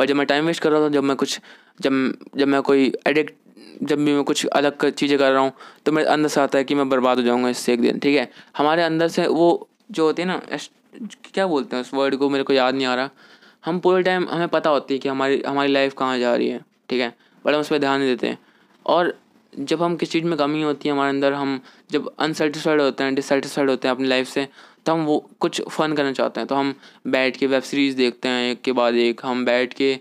बट 0.00 0.08
जब 0.08 0.16
मैं 0.16 0.26
टाइम 0.26 0.46
वेस्ट 0.46 0.62
कर 0.62 0.70
रहा 0.70 0.80
था, 0.80 0.88
जब 0.88 1.02
मैं 1.04 1.16
कुछ, 1.16 1.40
जब 1.80 1.92
जब 2.36 2.48
मैं 2.48 2.62
कोई 2.62 2.92
एडिक्ट 3.06 3.34
जब 3.82 3.98
भी 3.98 4.12
मैं 4.12 4.24
कुछ 4.24 4.44
अलग 4.46 4.88
चीज़ें 4.90 5.18
कर 5.18 5.30
रहा 5.32 5.42
हूँ 5.42 5.52
तो 5.86 5.92
मेरे 5.92 6.08
अंदर 6.08 6.28
से 6.28 6.40
आता 6.40 6.58
है 6.58 6.64
कि 6.64 6.74
मैं 6.74 6.88
बर्बाद 6.88 7.18
हो 7.18 7.22
जाऊँगा 7.24 7.48
इससे 7.48 7.72
एक 7.72 7.80
दिन, 7.80 7.98
ठीक 7.98 8.16
है? 8.16 8.30
हमारे 8.56 8.82
अंदर 8.82 9.08
से 9.08 9.26
वो 9.26 9.68
जो 9.90 10.06
होती 10.06 10.22
है 10.22 10.28
ना 10.28 10.40
क्या 11.34 11.46
बोलते 11.46 11.76
हैं 11.76 11.82
उस 11.82 11.92
वर्ड 11.94 12.16
को 12.16 12.28
मेरे 12.30 12.44
को 12.44 12.52
याद 12.52 12.74
नहीं 12.74 12.86
आ 12.86 12.94
रहा। 12.94 13.10
हम 13.64 13.78
पूरे 13.80 14.02
टाइम 14.02 14.26
हमें 14.30 14.48
पता 14.48 14.70
होती 14.70 14.94
है 14.94 15.00
कि 15.00 15.08
हमारी 15.08 15.42
हमारी 15.46 15.72
लाइफ 15.72 15.94
कहाँ 15.98 16.18
जा 16.18 16.34
रही 16.34 16.48
है, 16.48 16.60
ठीक 16.88 17.00
है? 17.00 17.12
बट 17.44 17.54
हम 17.54 17.60
उस 17.60 17.68
पर 17.68 17.78
ध्यान 17.78 18.00
नहीं 18.00 18.08
देते 18.08 18.26
हैं। 18.26 18.38
और 18.86 19.14
जब 19.52 19.82
हम 19.82 19.96
किसी 19.96 20.12
चीज़ 20.12 20.24
में 20.24 20.36
कमी 20.38 20.62
होती 20.62 20.88
है 20.88 20.94
हमारे 20.94 21.10
अंदर, 21.10 21.32
हम 21.32 21.60
जब 21.90 22.10
अनसेटिस्फाइड 22.18 22.80
होते 22.80 23.04
हैं 23.04 23.14
डिससेटिस्फाइड 23.14 23.70
होते 23.70 23.88
हैं 23.88 23.94
अपनी 23.94 24.08
लाइफ 24.08 24.28
से 24.28 24.46
तो 24.86 24.92
हम 24.92 25.04
वो 25.04 25.18
कुछ 25.40 25.60
फ़न 25.62 25.94
करना 25.94 26.12
चाहते 26.12 26.40
हैं। 26.40 26.46
तो 26.46 26.54
हम 26.54 26.74
बैठ 27.06 27.36
के 27.36 27.46
वेब 27.46 27.62
सीरीज़ 27.62 27.96
देखते 27.96 28.28
हैं, 28.28 28.50
एक 28.52 28.62
के 28.62 28.72
बाद 28.72 28.94
एक। 28.94 29.20
हम 29.24 29.44
बैठ 29.44 29.74
के 29.74 29.98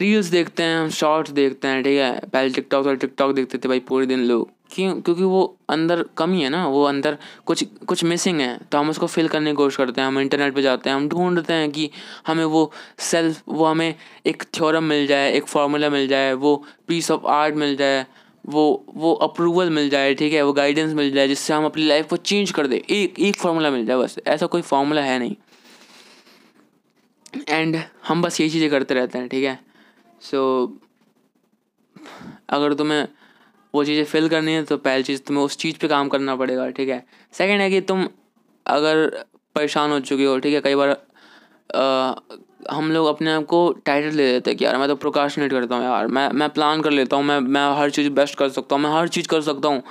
रील्स 0.00 0.26
देखते 0.26 0.62
हैं, 0.62 0.78
हम 0.78 0.88
शॉर्ट्स 0.90 1.30
देखते 1.30 1.68
हैं, 1.68 1.82
ठीक 1.82 1.98
है? 1.98 2.20
पहले 2.32 2.50
टिकटॉक 2.50 2.86
और 2.86 2.96
टिकटॉक 2.96 3.34
देखते 3.34 3.58
थे 3.58 3.68
भाई 3.68 3.80
पूरे 3.80 4.06
दिन 4.06 4.20
लोग। 4.20 4.48
क्यों? 4.70 4.94
क्योंकि 5.00 5.22
वो 5.22 5.56
अंदर 5.68 6.04
कमी 6.18 6.42
है 6.42 6.48
ना, 6.48 6.66
वो 6.66 6.82
अंदर 6.84 7.16
कुछ 7.46 7.64
कुछ 7.86 8.02
मिसिंग 8.04 8.40
है। 8.40 8.58
तो 8.72 8.78
हम 8.78 8.90
उसको 8.90 9.06
फिल 9.06 9.28
करने 9.28 9.50
की 9.50 9.56
कोशिश 9.56 9.76
करते 9.76 10.00
हैं। 10.00 10.08
हम 10.08 10.18
इंटरनेट 10.18 10.54
पे 10.54 10.62
जाते 10.62 10.90
हैं, 10.90 10.96
हम 10.96 11.08
ढूंढते 11.08 11.52
हैं 11.52 11.70
कि 11.70 11.90
हमें 12.26 12.44
वो 12.44 12.70
सेल्फ 12.98 13.42
वो 13.48 13.64
हमें 13.64 13.94
एक 14.26 14.42
थ्योरम 14.54 14.84
मिल 14.84 15.06
जाए, 15.06 15.32
एक 15.32 15.46
फार्मूला 15.46 15.90
मिल 15.90 16.08
जाए, 16.08 16.32
वो 16.34 16.64
पीस 16.88 17.10
ऑफ़ 17.10 17.26
आर्ट 17.26 17.54
मिल 17.54 17.76
जाए। 17.76 18.06
वो 18.44 18.84
वो 18.94 19.12
अप्रूवल 19.14 19.70
मिल 19.70 19.88
जाए 19.90 20.14
ठीक 20.14 20.32
है? 20.32 20.42
वो 20.42 20.52
गाइडेंस 20.52 20.92
मिल 20.94 21.10
जाए 21.12 21.28
जिससे 21.28 21.54
हम 21.54 21.64
अपनी 21.64 21.86
लाइफ 21.86 22.06
को 22.06 22.16
चेंज 22.16 22.50
कर 22.50 22.66
दे। 22.66 22.76
एक 22.90 23.20
एक 23.20 23.36
फार्मूला 23.36 23.70
मिल 23.70 23.86
जाए 23.86 23.96
बस। 23.96 24.18
ऐसा 24.26 24.46
कोई 24.46 24.62
फार्मूला 24.62 25.02
है 25.02 25.18
नहीं। 25.18 25.36
एंड 27.48 27.76
हम 28.08 28.22
बस 28.22 28.40
यही 28.40 28.50
चीज़ें 28.50 28.70
करते 28.70 28.94
रहते 28.94 29.18
हैं 29.18 29.28
ठीक 29.28 29.44
है? 29.44 29.58
सो 30.22 30.66
so, 30.66 30.82
अगर 32.48 32.74
तुम्हें 32.74 33.06
वो 33.74 33.84
चीज़ें 33.84 34.04
फिल 34.04 34.28
करनी 34.28 34.52
है 34.52 34.62
तो 34.64 34.76
पहली 34.76 35.02
चीज़ 35.02 35.22
तुम्हें 35.22 35.44
उस 35.44 35.56
चीज़ 35.56 35.78
पे 35.78 35.88
काम 35.88 36.08
करना 36.08 36.36
पड़ेगा 36.36 36.68
ठीक 36.70 36.88
है? 36.88 37.04
सेकंड 37.32 37.60
है 37.60 37.70
कि 37.70 37.80
तुम 37.80 38.08
अगर 38.66 39.06
परेशान 39.54 39.90
हो 39.90 40.00
चुके 40.00 40.24
हो 40.24 40.38
ठीक 40.38 40.54
है? 40.54 40.60
कई 40.60 40.74
बार 40.74 40.90
हम 42.70 42.90
लोग 42.92 43.06
अपने 43.06 43.32
आप 43.32 43.44
को 43.46 43.58
टाइटल 43.86 44.16
ले 44.16 44.30
लेते 44.32 44.50
हैं 44.50 44.58
कि 44.58 44.64
यार 44.64 44.76
मैं 44.78 44.88
तो 44.88 44.94
प्रोकाशनेट 44.96 45.50
करता 45.52 45.76
हूँ 45.76 45.84
यार। 45.84 46.06
मैं 46.08 46.28
मैं 46.32 46.48
प्लान 46.50 46.82
कर 46.82 46.90
लेता 46.90 47.16
हूँ, 47.16 47.24
मैं 47.24 47.38
मैं 47.40 47.66
हर 47.78 47.90
चीज़ 47.90 48.10
बेस्ट 48.12 48.38
कर 48.38 48.48
सकता 48.50 48.76
हूँ, 48.76 48.82
मैं 48.82 48.90
हर 48.90 49.08
चीज़ 49.08 49.28
कर 49.28 49.40
सकता 49.42 49.68
हूँ। 49.68 49.82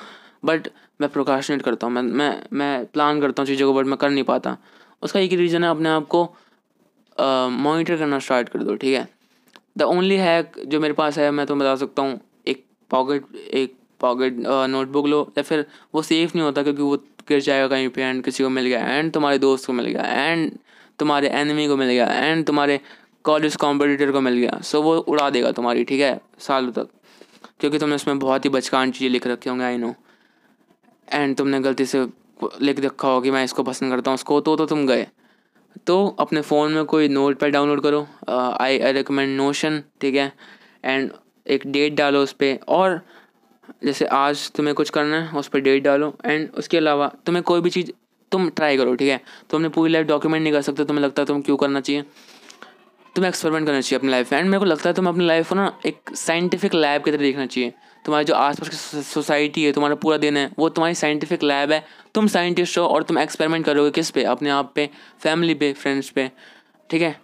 बट 0.45 0.67
मैं 1.01 1.09
प्रोकाशनेट 1.09 1.61
करता 1.61 1.87
हूँ, 1.87 1.93
मैं 1.93 2.01
मैं 2.01 2.41
मैं 2.53 2.85
प्लान 2.85 3.21
करता 3.21 3.41
हूँ 3.41 3.47
चीज़ों 3.47 3.71
को 3.73 3.79
बट 3.79 3.85
मैं 3.85 3.97
कर 3.97 4.09
नहीं 4.09 4.23
पाता। 4.23 4.57
उसका 5.03 5.19
एक 5.19 5.31
ही 5.31 5.37
रीज़न 5.37 5.63
है, 5.63 5.69
अपने 5.69 5.89
आप 5.89 6.07
को 6.07 6.23
मॉनिटर 7.17 7.97
करना 7.97 8.19
स्टार्ट 8.19 8.49
कर 8.49 8.63
दो, 8.63 8.75
ठीक 8.75 8.95
है? 8.95 9.07
द 9.77 9.81
ओनली 9.83 10.15
हैक 10.17 10.59
जो 10.67 10.79
मेरे 10.79 10.93
पास 10.93 11.17
है, 11.17 11.29
मैं 11.31 11.45
तो 11.47 11.55
बता 11.55 11.75
सकता 11.75 12.01
हूँ, 12.01 12.19
एक 12.47 12.65
पॉकेट 12.91 13.35
एक 13.53 13.75
पॉकेट 14.01 14.35
नोटबुक 14.69 15.07
लो, 15.07 15.21
या 15.37 15.43
फिर 15.43 15.65
वो 15.95 16.01
सेफ़ 16.01 16.31
नहीं 16.35 16.45
होता 16.45 16.63
क्योंकि 16.63 16.81
वो 16.81 16.95
गिर 17.29 17.39
जाएगा 17.41 17.67
कहीं 17.67 17.89
पे 17.89 18.01
एंड 18.01 18.23
किसी 18.23 18.43
को 18.43 18.49
मिल 18.49 18.65
गया 18.67 18.85
एंड 18.87 19.11
तुम्हारे 19.13 19.37
दोस्त 19.39 19.65
को 19.67 19.73
मिल 19.73 19.85
गया 19.87 20.23
एंड 20.23 20.51
तुम्हारे 20.99 21.27
एनिमी 21.31 21.67
को 21.67 21.77
मिल 21.77 21.87
गया 21.87 22.05
एंड 22.15 22.45
तुम्हारे 22.45 22.79
कॉलेज 23.25 23.55
कॉम्पिटिटर 23.55 24.11
को 24.11 24.21
मिल 24.21 24.33
गया। 24.35 24.59
सो 24.61 24.81
वो 24.81 24.95
उड़ा 24.97 25.29
देगा 25.29 25.51
तुम्हारी, 25.51 25.83
ठीक 25.83 26.01
है? 26.01 26.19
सालों 26.39 26.71
तक। 26.73 26.87
क्योंकि 27.59 27.77
तुमने 27.79 27.95
उसमें 27.95 28.19
बहुत 28.19 28.45
ही 28.45 28.49
बचकान 28.49 28.91
चीज़ें 28.91 29.09
लिख 29.11 29.27
रखी 29.27 29.49
होंगे 29.49 29.63
आई 29.65 29.77
नो 29.77 29.93
एंड 31.07 31.35
तुमने 31.37 31.59
गलती 31.61 31.85
से 31.85 32.05
लिख 32.61 32.79
रखा 32.79 33.07
हो 33.07 33.21
कि 33.21 33.31
मैं 33.31 33.43
इसको 33.43 33.63
पसंद 33.63 33.91
करता 33.91 34.11
हूँ, 34.11 34.15
उसको। 34.15 34.39
तो 34.41 34.55
तो 34.55 34.65
तुम 34.65 34.85
गए। 34.87 35.07
तो 35.87 36.05
अपने 36.19 36.41
फ़ोन 36.41 36.71
में 36.73 36.85
कोई 36.85 37.07
नोट 37.09 37.37
पैड 37.39 37.53
डाउनलोड 37.53 37.81
करो। 37.83 38.05
आई 38.29 38.79
आई 38.79 38.91
रिकमेंड 38.91 39.35
नोशन 39.37 39.81
ठीक 40.01 40.15
है? 40.15 40.31
एंड 40.85 41.11
एक 41.45 41.67
डेट 41.67 41.95
डालो 41.95 42.23
उस 42.23 42.31
पर 42.33 42.57
और 42.67 42.99
जैसे 43.83 44.05
आज 44.05 44.51
तुम्हें 44.51 44.73
कुछ 44.75 44.89
करना 44.89 45.21
है, 45.21 45.37
उस 45.39 45.47
पर 45.47 45.59
डेट 45.59 45.83
डालो। 45.83 46.13
एंड 46.25 46.49
उसके 46.57 46.77
अलावा 46.77 47.11
तुम्हें 47.25 47.43
कोई 47.43 47.61
भी 47.61 47.69
चीज़ 47.69 47.91
तुम 48.33 48.49
ट्राई 48.49 48.77
करो, 48.77 48.95
ठीक 48.95 49.09
है? 49.09 49.19
तुम 49.49 49.59
अपनी 49.59 49.69
पूरी 49.69 49.91
लाइफ 49.91 50.07
डॉक्यूमेंट 50.07 50.43
नहीं 50.43 50.53
कर 50.53 50.61
सकते, 50.61 50.85
तुम्हें 50.85 51.05
लगता 51.05 51.21
है 51.21 51.25
तुम 51.25 51.41
क्यों 51.41 51.57
करना 51.57 51.79
चाहिए? 51.79 52.01
तुम्हें 53.15 53.29
एक्सपेरिमेंट 53.29 53.65
करना 53.67 53.81
चाहिए 53.81 53.97
अपनी 53.99 54.11
लाइफ 54.11 54.31
में। 54.31 54.39
एंड 54.39 54.49
मेरे 54.49 54.59
को 54.59 54.65
लगता 54.65 54.89
है 54.89 54.93
तुम 54.93 55.07
अपनी 55.07 55.25
लाइफ 55.25 55.49
को 55.49 55.55
ना 55.55 55.71
एक 55.85 56.15
साइंटिफिक 56.15 56.73
लैब 56.73 57.03
की 57.03 57.11
तरह 57.11 57.21
देखना 57.21 57.45
चाहिए। 57.45 57.73
तुम्हारे 58.05 58.25
जो 58.25 58.33
आसपास 58.33 58.69
की 58.69 59.01
सोसाइटी 59.01 59.63
है, 59.63 59.71
तुम्हारा 59.71 59.95
पूरा 59.95 60.17
दिन 60.17 60.37
है, 60.37 60.49
वो 60.59 60.69
तुम्हारी 60.69 60.95
साइंटिफिक 60.95 61.43
लैब 61.43 61.71
है। 61.71 61.83
तुम 62.15 62.27
साइंटिस्ट 62.27 62.77
हो 62.77 62.85
और 62.85 63.03
तुम 63.03 63.19
एक्सपेरिमेंट 63.19 63.65
करोगे 63.65 63.91
किस 63.91 64.09
पे? 64.11 64.23
अपने 64.23 64.49
आप 64.49 64.71
पे 64.75 64.89
फैमिली 65.19 65.53
पे 65.53 65.73
फ्रेंड्स 65.73 66.09
पे, 66.09 66.31
ठीक 66.89 67.01
है? 67.01 67.15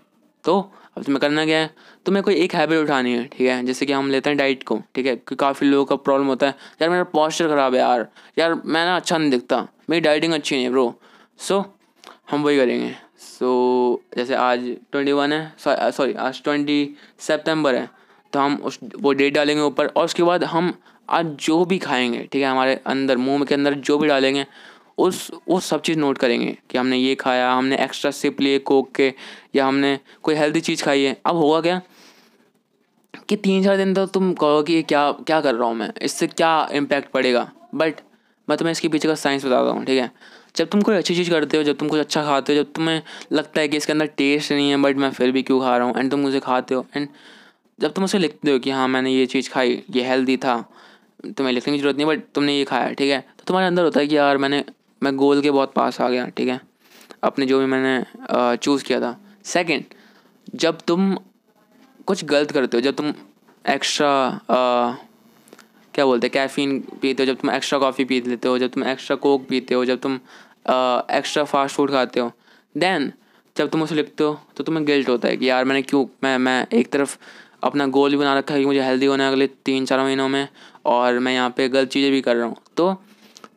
तो 0.44 0.72
अब 0.98 1.04
तुम्हें 1.04 1.20
करना 1.22 1.46
क्या 1.46 1.58
है? 1.58 1.70
तुम्हें 2.06 2.24
कोई 2.24 2.36
एक 2.36 2.56
हैबिट 2.56 2.78
उठानी 2.78 3.14
है, 3.14 3.24
ठीक 3.26 3.48
है? 3.48 3.64
जैसे 3.66 3.86
कि 3.86 3.94
हम 3.94 4.10
लेते 4.12 4.30
हैं 4.30 4.38
डाइट 4.38 4.64
को, 4.64 4.80
ठीक 4.96 5.06
है? 5.06 5.16
कि 5.18 5.36
काफ़ी 5.36 5.68
लोगों 5.68 5.86
का 5.86 5.96
प्रॉब्लम 5.96 6.28
होता 6.28 6.48
है, 6.48 6.56
यार, 6.82 6.90
मेरा 6.90 7.04
पॉस्चर 7.04 7.48
ख़राब 7.48 7.76
है 7.76 7.80
यार। 7.80 8.08
यार, 8.40 8.54
मैं 8.56 8.86
ना 8.86 8.96
अच्छा 8.96 9.18
नहीं 9.18 9.32
दिखता। 9.32 9.68
मेरी 9.90 10.02
डाइटिंग 10.02 10.34
अच्छी 10.34 10.56
नहीं 10.56 10.66
है 10.66 10.72
ब्रो 10.72 10.94
सो 11.40 11.64
हम 12.32 12.44
वही 12.44 12.58
करेंगे। 12.58 12.94
सो 13.20 14.04
जैसे 14.18 14.36
आज 14.36 14.60
ट्वेंटी 14.92 15.12
वन 15.12 15.34
है 15.34 15.54
सॉरी 15.60 16.14
आज 16.14 16.42
ट्वेंटी 16.44 16.96
सेप्टेम्बर 17.20 17.76
है 17.76 17.90
तो 18.34 18.40
हम 18.40 18.56
उस, 18.56 18.80
वो 19.00 19.14
डेट 19.14 19.34
डालेंगे 19.34 19.64
ऊपर 19.64 19.88
और 19.88 20.06
उसके 20.06 20.24
बाद 20.24 20.44
हम 20.44 20.74
आज 21.10 21.26
जो 21.26 21.64
भी 21.66 21.78
खाएँगे, 21.78 22.28
ठीक 22.32 22.42
है? 22.42 22.48
हमारे 22.48 22.80
अंदर, 22.86 23.18
मुँह 23.18 23.46
के 23.46 23.56
अंदर 23.56 23.74
जो 23.74 23.98
भी 23.98 24.08
डालेंगे 24.08 24.46
उस 25.00 25.30
वो 25.50 25.60
सब 25.60 25.82
चीज़ 25.82 25.98
नोट 26.00 26.18
करेंगे 26.18 26.58
कि 26.70 26.78
हमने 26.78 26.98
ये 26.98 27.16
खाया, 27.16 27.52
हमने 27.52 27.78
एक्स्ट्रा 27.84 28.12
सिप 28.12 28.42
लिए 28.42 28.60
कोक 28.62 28.92
के, 28.96 29.14
या 29.56 29.66
हमने 29.68 30.00
कोई 30.24 30.36
हेल्दी 30.36 30.62
चीज़ 30.62 30.84
खाई 30.84 31.04
है। 31.04 31.16
अब 31.26 31.36
होगा 31.36 31.62
क्या 31.62 31.82
कि 33.30 33.36
तीन 33.36 33.64
चार 33.64 33.78
दिन 33.78 33.94
तो 33.94 34.06
तुम 34.08 34.34
कहो 34.34 34.62
कि 34.64 34.82
क्या 34.84 35.12
क्या 35.12 35.40
कर 35.42 35.56
रहा 35.56 35.68
हूँ 35.68 35.76
मैं? 35.76 35.92
इससे 36.02 36.28
क्या 36.28 36.68
इम्पैक्ट 36.74 37.12
पड़ेगा? 37.12 37.50
बट 37.76 38.02
मैं 38.48 38.58
तुम्हें 38.58 38.72
इसके 38.72 38.88
पीछे 38.88 39.08
का 39.08 39.16
साइंस 39.16 39.46
बताता 39.46 39.72
हूँ, 39.72 39.86
ठीक 39.86 40.00
है? 40.00 40.12
जब 40.56 40.70
तुम 40.70 40.82
कोई 40.82 40.96
अच्छी 40.96 41.16
चीज़ 41.16 41.30
करते 41.30 41.58
हो, 41.58 41.64
जब 41.64 41.78
तुम 41.78 41.88
कुछ 41.88 42.00
अच्छा 42.00 42.24
खाते 42.24 42.54
हो, 42.54 42.64
जब 42.64 42.72
तुम्हें 42.74 43.02
लगता 43.32 43.62
है 43.62 43.68
कि 43.68 43.78
इसके 43.78 43.94
अंदर 43.94 44.06
टेस्ट 44.18 44.52
नहीं 44.52 44.70
है 44.70 44.78
बट 44.82 44.98
मैं 44.98 45.12
फिर 45.12 45.32
भी 45.32 45.44
क्यों 45.44 45.60
खा 45.62 45.78
रहा 45.78 45.88
हूँ? 45.88 46.00
एंड 46.00 46.12
तुम 46.12 46.26
उसे 46.26 46.40
खाते 46.40 46.76
हो। 46.76 46.86
एंड 46.96 47.08
जब 47.80 47.94
तुम 47.94 48.04
उसे 48.04 48.18
लिखते 48.20 48.52
हो 48.52 48.60
कि 48.60 48.70
हाँ 48.70 48.88
मैंने 48.88 49.12
ये 49.12 49.26
चीज़ 49.26 49.50
खाई, 49.50 49.82
ये 49.90 50.04
हेल्दी 50.04 50.38
था, 50.38 50.56
तुम्हें 51.28 51.54
लिखने 51.54 51.74
की 51.74 51.80
ज़रूरत 51.80 51.96
नहीं 51.96 52.08
बट 52.08 52.24
तुमने 52.36 52.58
ये 52.58 52.64
खाया, 52.64 52.92
ठीक 52.94 53.12
है? 53.12 53.20
तो 53.22 53.44
तुम्हारे 53.48 53.68
अंदर 53.68 53.84
होता 53.84 54.00
है 54.00 54.08
कि 54.08 54.18
यार, 54.18 54.38
मैंने 54.38 54.64
मैं 55.02 55.16
गोल 55.18 55.42
के 55.42 55.52
बहुत 55.52 55.74
पास 55.74 56.00
आ 56.02 56.10
गया, 56.10 56.26
ठीक 56.28 56.48
है? 56.50 56.60
अपने 57.24 57.46
जो 57.46 57.60
भी 57.60 57.66
मैंने 57.66 58.58
चूज़ 58.58 58.84
किया 58.84 59.00
था। 59.02 59.16
सेकंड 59.46 59.84
जब 60.56 60.80
तुम 60.88 61.16
कुछ 62.08 62.24
गलत 62.26 62.52
करते 62.52 62.78
हो, 62.78 62.82
जब 62.82 62.96
तुम 62.96 63.14
एक्स्ट्रा 63.66 64.48
क्या 65.94 66.06
बोलते 66.06 66.28
हैं 66.28 66.32
कैफ़ीन 66.34 66.80
पीते 67.02 67.24
हो, 67.24 67.28
जब 67.28 67.38
तुम 67.38 67.52
एक्स्ट्रा 67.52 67.80
कॉफ़ी 67.80 68.06
पी 68.06 68.22
लेते 68.22 68.48
हो, 68.48 68.58
जब 68.58 68.70
तुम 68.72 68.84
एक्स्ट्रा 68.86 69.16
कोक 69.18 69.48
पीते 69.50 69.76
हो, 69.76 69.86
जब 69.86 70.00
तुम 70.00 70.20
एक्स्ट्रा 71.12 71.44
फास्ट 71.44 71.76
फ़ूड 71.76 71.92
खाते 71.92 72.20
हो 72.20 72.32
देन 72.76 73.12
जब 73.56 73.70
तुम 73.70 73.82
उसे 73.84 73.96
लिखते 73.96 74.24
हो 74.24 74.40
तो 74.58 74.64
तुम्हें 74.64 74.86
गिल्ट 74.86 75.10
होता 75.10 75.28
है 75.28 75.38
कि 75.38 75.50
यार 75.50 75.66
मैंने 75.66 75.82
क्यों, 75.82 76.06
मैं 76.24 76.38
मैं 76.38 76.66
एक 76.74 76.92
तरफ़ 76.92 77.18
अपना 77.64 77.86
गोल 77.88 78.12
भी 78.12 78.18
बना 78.18 78.38
रखा 78.38 78.54
है 78.54 78.60
कि 78.60 78.66
मुझे 78.66 78.82
हेल्दी 78.82 79.06
होना 79.06 79.24
है 79.24 79.32
अगले 79.32 79.48
तीन 79.66 79.86
चार 79.86 80.00
महीनों 80.00 80.28
में, 80.30 80.48
और 80.86 81.20
मैं 81.20 81.34
यहाँ 81.34 81.50
पे 81.58 81.68
गलत 81.70 81.90
चीज़ें 81.90 82.12
भी 82.12 82.22
कर 82.22 82.36
रहा 82.36 82.46
हूँ। 82.46 82.56
तो 82.78 82.92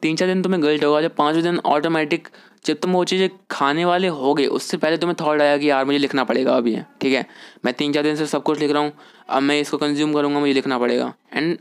तीन 0.02 0.16
चार 0.16 0.28
दिन 0.28 0.42
तुम्हें 0.42 0.62
गिल्ट 0.62 0.85
होगा, 0.85 1.00
जब 1.02 1.14
पाँचवें 1.16 1.42
दिन 1.42 1.59
ऑटोमेटिक 1.66 2.28
जब 2.64 2.78
तुम 2.80 2.92
वो 2.92 3.04
चीज़ें 3.04 3.28
खाने 3.50 3.85
वाले 3.85 4.09
हो 4.09 4.32
गए 4.35 4.47
उससे 4.49 4.76
पहले 4.76 4.97
तुम्हें 4.97 5.16
थॉट 5.21 5.40
आया 5.40 5.56
कि 5.59 5.71
यार 5.71 5.85
मुझे 5.85 5.99
लिखना 5.99 6.25
पड़ेगा 6.25 6.56
अभी, 6.56 6.76
ठीक 7.00 7.12
है? 7.14 7.25
मैं 7.64 7.75
तीन 7.75 7.92
चार 7.92 8.02
दिन 8.02 8.16
से 8.16 8.26
सब 8.26 8.42
कुछ 8.42 8.59
लिख 8.61 8.71
रहा 8.71 8.82
हूँ, 8.82 8.92
अब 9.28 9.42
मैं 9.42 9.61
इसको 9.61 9.78
कंज्यूम 9.78 10.12
करूँगा, 10.14 10.40
मुझे 10.40 10.52
लिखना 10.52 10.78
पड़ेगा। 10.78 11.12
एंड 11.32 11.59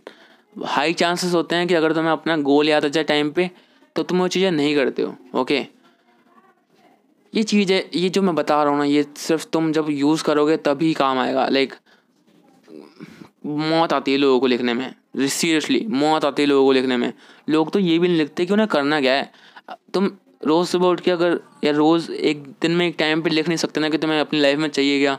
हाई 0.55 0.93
चांसेस 0.93 1.33
होते 1.33 1.55
हैं 1.55 1.67
कि 1.67 1.73
अगर 1.73 1.93
तुम्हें 1.93 2.11
अपना 2.11 2.35
गोल 2.39 2.69
याद 2.69 2.85
आ 2.85 2.87
जाए 2.87 3.03
टाइम 3.03 3.31
पे 3.31 3.49
तो 3.95 4.03
तुम 4.03 4.19
वो 4.19 4.27
चीज़ें 4.27 4.51
नहीं 4.51 4.75
करते 4.75 5.01
हो 5.01 5.15
ओके 5.39 5.65
ये 7.33 7.43
चीज़ 7.43 7.71
है 7.73 7.83
ये 7.95 8.09
जो 8.09 8.21
मैं 8.21 8.35
बता 8.35 8.61
रहा 8.63 8.71
हूँ 8.71 8.79
ना, 8.79 8.85
ये 8.85 9.05
सिर्फ़ 9.17 9.45
तुम 9.53 9.71
जब 9.71 9.87
यूज़ 9.89 10.23
करोगे, 10.23 10.57
तभी 10.59 10.93
काम 10.93 11.19
आएगा 11.19 11.47
लाइक 11.49 11.73
मौत 13.45 13.93
आती 13.93 14.11
है 14.11 14.17
लोगों 14.17 14.39
को 14.39 14.47
लिखने 14.47 14.73
में। 14.73 14.93
सीरियसली 15.13 15.85
मौत 15.89 16.25
आती 16.25 16.41
है 16.41 16.47
लोगों 16.47 16.65
को 16.65 16.71
लिखने 16.71 16.97
में। 16.97 17.11
लोग 17.49 17.71
तो 17.73 17.79
ये 17.79 17.97
भी 17.99 18.07
नहीं 18.07 18.17
लिखते 18.17 18.45
कि 18.45 18.53
उन्हें 18.53 18.67
करना 18.69 18.99
क्या 19.01 19.13
है। 19.13 19.31
तुम 19.93 20.09
रोज़ 20.45 20.69
सुबह 20.69 20.87
उठ 20.87 20.99
के 20.99 21.11
अगर, 21.11 21.39
या 21.63 21.71
रोज़ 21.71 22.11
एक 22.11 22.43
दिन 22.61 22.71
में 22.71 22.87
एक 22.87 22.95
टाइम 22.99 23.21
पे 23.21 23.29
लिख 23.29 23.47
नहीं 23.47 23.57
सकते 23.57 23.79
ना 23.79 23.89
कि 23.89 23.97
तुम्हें 23.97 24.19
अपनी 24.19 24.39
लाइफ 24.39 24.59
में 24.59 24.67
चाहिए 24.69 24.99
क्या, 24.99 25.17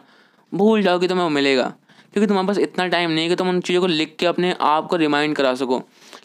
भूल 0.53 0.83
जाओ 0.83 0.99
कि 0.99 1.09
तुम्हें 1.09 1.25
वो 1.25 1.31
मिलेगा। 1.31 1.73
क्योंकि 2.13 2.27
तुम्हारे 2.27 2.49
पास 2.49 2.59
इतना 2.59 2.87
टाइम 2.89 3.11
नहीं 3.11 3.25
है 3.25 3.29
कि 3.29 3.37
तुम 3.37 3.49
उन 3.49 3.61
चीज़ों 3.61 3.81
को 3.81 3.87
लिख 3.87 4.15
के 4.19 4.27
अपने 4.27 4.55
आप 4.61 4.87
को 4.87 4.97
रिमाइंड 4.97 5.37
करा 5.37 5.55
सको। 5.55 5.79